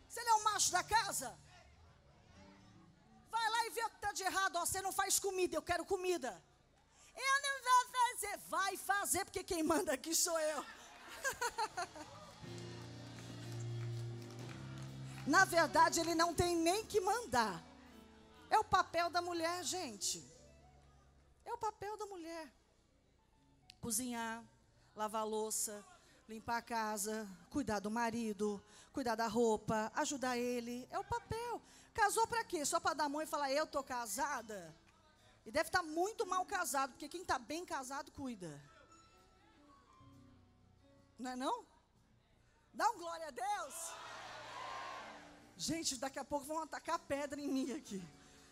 Você 0.08 0.22
não 0.24 0.38
é 0.38 0.40
o 0.40 0.44
macho 0.44 0.72
da 0.72 0.82
casa? 0.82 1.38
Vai 3.30 3.50
lá 3.50 3.66
e 3.66 3.70
vê 3.70 3.84
o 3.84 3.90
que 3.90 3.96
está 3.96 4.12
de 4.12 4.24
errado. 4.24 4.56
Ó, 4.56 4.66
você 4.66 4.82
não 4.82 4.92
faz 4.92 5.20
comida, 5.20 5.54
eu 5.54 5.62
quero 5.62 5.84
comida. 5.84 6.42
Eu 7.14 7.42
não 7.46 7.62
vou 7.68 7.82
fazer. 7.98 8.36
Vai 8.48 8.76
fazer, 8.76 9.24
porque 9.24 9.44
quem 9.44 9.62
manda 9.62 9.92
aqui 9.92 10.14
sou 10.14 10.38
eu. 10.40 10.64
Na 15.26 15.44
verdade, 15.44 16.00
ele 16.00 16.14
não 16.14 16.34
tem 16.34 16.56
nem 16.56 16.84
que 16.84 17.00
mandar. 17.00 17.62
É 18.48 18.58
o 18.58 18.64
papel 18.64 19.10
da 19.10 19.20
mulher, 19.20 19.62
gente. 19.64 20.24
É 21.44 21.52
o 21.52 21.58
papel 21.58 21.96
da 21.96 22.06
mulher. 22.06 22.52
Cozinhar, 23.80 24.44
lavar 24.94 25.26
louça, 25.26 25.84
limpar 26.28 26.58
a 26.58 26.62
casa, 26.62 27.28
cuidar 27.50 27.80
do 27.80 27.90
marido, 27.90 28.62
cuidar 28.92 29.14
da 29.14 29.26
roupa, 29.26 29.90
ajudar 29.94 30.36
ele. 30.36 30.86
É 30.90 30.98
o 30.98 31.04
papel. 31.04 31.62
Casou 31.92 32.26
para 32.26 32.44
quê? 32.44 32.64
Só 32.64 32.80
para 32.80 32.94
dar 32.94 33.08
mão 33.08 33.22
e 33.22 33.26
falar, 33.26 33.52
eu 33.52 33.66
tô 33.66 33.82
casada? 33.82 34.74
E 35.44 35.50
deve 35.50 35.68
estar 35.68 35.80
tá 35.80 35.84
muito 35.84 36.26
mal 36.26 36.44
casado, 36.44 36.92
porque 36.92 37.08
quem 37.08 37.22
está 37.22 37.38
bem 37.38 37.64
casado 37.64 38.10
cuida. 38.12 38.60
Não 41.18 41.30
é 41.30 41.36
não? 41.36 41.66
Dá 42.72 42.88
um 42.90 42.98
glória 42.98 43.26
a 43.26 43.30
Deus. 43.30 44.09
Gente, 45.60 45.96
daqui 45.96 46.18
a 46.18 46.24
pouco 46.24 46.46
vão 46.46 46.62
atacar 46.62 46.98
pedra 47.00 47.38
em 47.38 47.46
mim 47.46 47.72
aqui. 47.72 48.02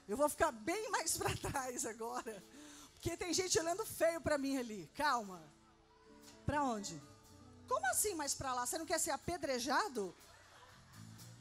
Eu 0.07 0.14
vou 0.14 0.29
ficar 0.29 0.53
bem 0.53 0.90
mais 0.90 1.16
para 1.16 1.35
trás 1.49 1.87
agora. 1.87 2.44
Porque 2.92 3.16
tem 3.16 3.33
gente 3.33 3.59
olhando 3.59 3.87
feio 3.87 4.21
para 4.21 4.37
mim 4.37 4.59
ali. 4.59 4.90
Calma. 4.94 5.42
Para 6.44 6.62
onde? 6.62 7.03
Como 7.66 7.87
assim 7.87 8.14
mais 8.14 8.35
para 8.35 8.53
lá? 8.53 8.66
Você 8.66 8.77
não 8.77 8.85
quer 8.85 9.01
ser 9.01 9.12
apedrejado? 9.12 10.14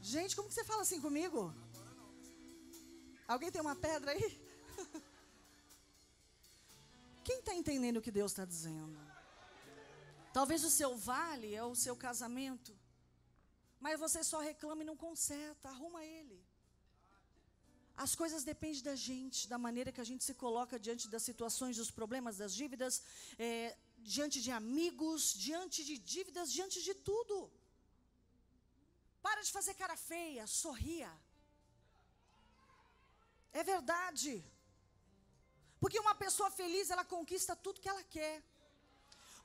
Gente, 0.01 0.37
como 0.37 0.47
que 0.47 0.53
você 0.53 0.63
fala 0.63 0.83
assim 0.83 1.01
comigo? 1.01 1.53
Alguém 3.27 3.51
tem 3.51 3.59
uma 3.59 3.75
pedra 3.75 4.11
aí? 4.11 4.41
Quem 7.25 7.39
está 7.39 7.53
entendendo 7.53 7.97
o 7.97 8.01
que 8.01 8.17
Deus 8.19 8.31
está 8.31 8.45
dizendo? 8.45 8.97
Talvez 10.31 10.63
o 10.63 10.69
seu 10.69 10.95
vale 10.95 11.53
é 11.53 11.61
o 11.61 11.75
seu 11.75 11.93
casamento. 11.93 12.73
Mas 13.79 13.99
você 13.99 14.23
só 14.23 14.39
reclama 14.49 14.83
e 14.83 14.89
não 14.89 14.97
conserta, 15.05 15.69
arruma 15.69 16.03
ele. 16.03 16.37
As 18.05 18.13
coisas 18.21 18.43
dependem 18.51 18.83
da 18.89 18.95
gente, 19.09 19.47
da 19.53 19.57
maneira 19.65 19.91
que 19.95 20.01
a 20.05 20.09
gente 20.09 20.23
se 20.23 20.33
coloca 20.43 20.79
diante 20.87 21.05
das 21.13 21.23
situações, 21.29 21.77
dos 21.81 21.91
problemas, 21.99 22.37
das 22.41 22.53
dívidas, 22.61 23.01
é, 23.39 23.75
diante 24.15 24.37
de 24.45 24.51
amigos, 24.51 25.33
diante 25.47 25.79
de 25.89 25.95
dívidas, 26.13 26.51
diante 26.57 26.79
de 26.87 26.93
tudo. 27.09 27.37
Para 29.25 29.41
de 29.47 29.51
fazer 29.57 29.73
cara 29.81 29.97
feia, 30.11 30.45
sorria. 30.45 31.11
É 33.51 33.63
verdade. 33.73 34.31
Porque 35.81 35.99
uma 36.05 36.15
pessoa 36.25 36.49
feliz, 36.61 36.89
ela 36.89 37.05
conquista 37.15 37.55
tudo 37.65 37.81
que 37.81 37.91
ela 37.93 38.03
quer. 38.15 38.35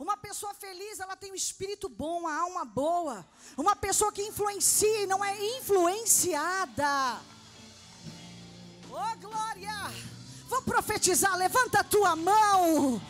Uma 0.03 0.17
pessoa 0.17 0.53
feliz, 0.53 0.99
ela 0.99 1.15
tem 1.15 1.31
um 1.31 1.35
espírito 1.37 1.89
bom, 1.89 2.27
a 2.27 2.35
alma 2.35 2.65
boa. 2.65 3.25
Uma 3.57 3.77
pessoa 3.77 4.11
que 4.11 4.21
influencia 4.21 5.03
e 5.03 5.07
não 5.07 5.25
é 5.25 5.33
influenciada. 5.59 7.21
Oh, 8.91 9.17
glória! 9.21 9.73
Vou 10.49 10.61
profetizar, 10.63 11.37
levanta 11.37 11.79
a 11.79 11.85
tua 11.85 12.17
mão. 12.17 13.01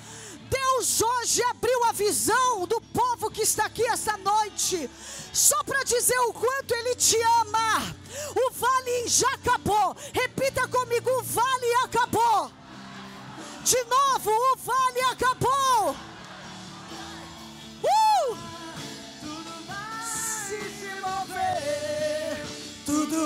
Deus 0.50 1.00
hoje 1.00 1.42
abriu 1.44 1.83
a 1.85 1.92
visão 1.92 2.66
do 2.66 2.78
povo 2.78 3.31
que 3.31 3.40
está 3.40 3.64
aqui 3.64 3.87
essa 3.87 4.18
noite, 4.18 4.90
só 5.33 5.64
para 5.64 5.85
dizer 5.85 6.18
o 6.20 6.35
quanto 6.35 6.74
Ele 6.74 6.94
te 6.94 7.16
ama. 7.40 7.96
O 8.37 8.50
vale 8.50 9.09
já 9.09 9.33
acabou. 9.33 9.96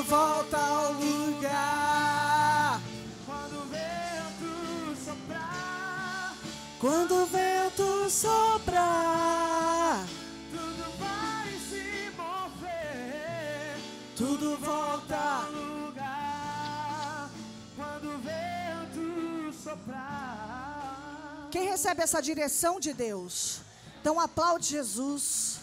Volta 0.07 0.57
ao 0.57 0.93
lugar. 0.93 2.81
Quando 3.27 3.63
o 3.63 3.67
vento 3.67 4.97
soprar, 5.05 6.37
quando 6.81 7.23
o 7.23 7.27
vento 7.27 8.11
soprar, 8.11 10.07
tudo 10.51 10.99
vai 10.99 11.49
se 11.69 12.11
mover, 12.17 13.79
tudo 14.17 14.57
volta 14.59 15.17
ao 15.17 15.51
lugar. 15.51 17.31
Quando 17.75 18.15
o 18.15 18.19
vento 18.19 19.53
soprar. 19.53 21.49
Quem 21.51 21.69
recebe 21.69 22.03
essa 22.03 22.23
direção 22.23 22.79
de 22.79 22.93
Deus? 22.93 23.61
Então 24.01 24.21
aplaude 24.21 24.69
Jesus. 24.69 25.59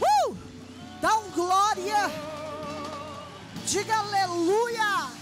Uh! 0.00 0.47
Dá 1.00 1.16
um 1.16 1.30
glória. 1.30 2.10
Diga 3.66 3.96
aleluia. 3.98 5.17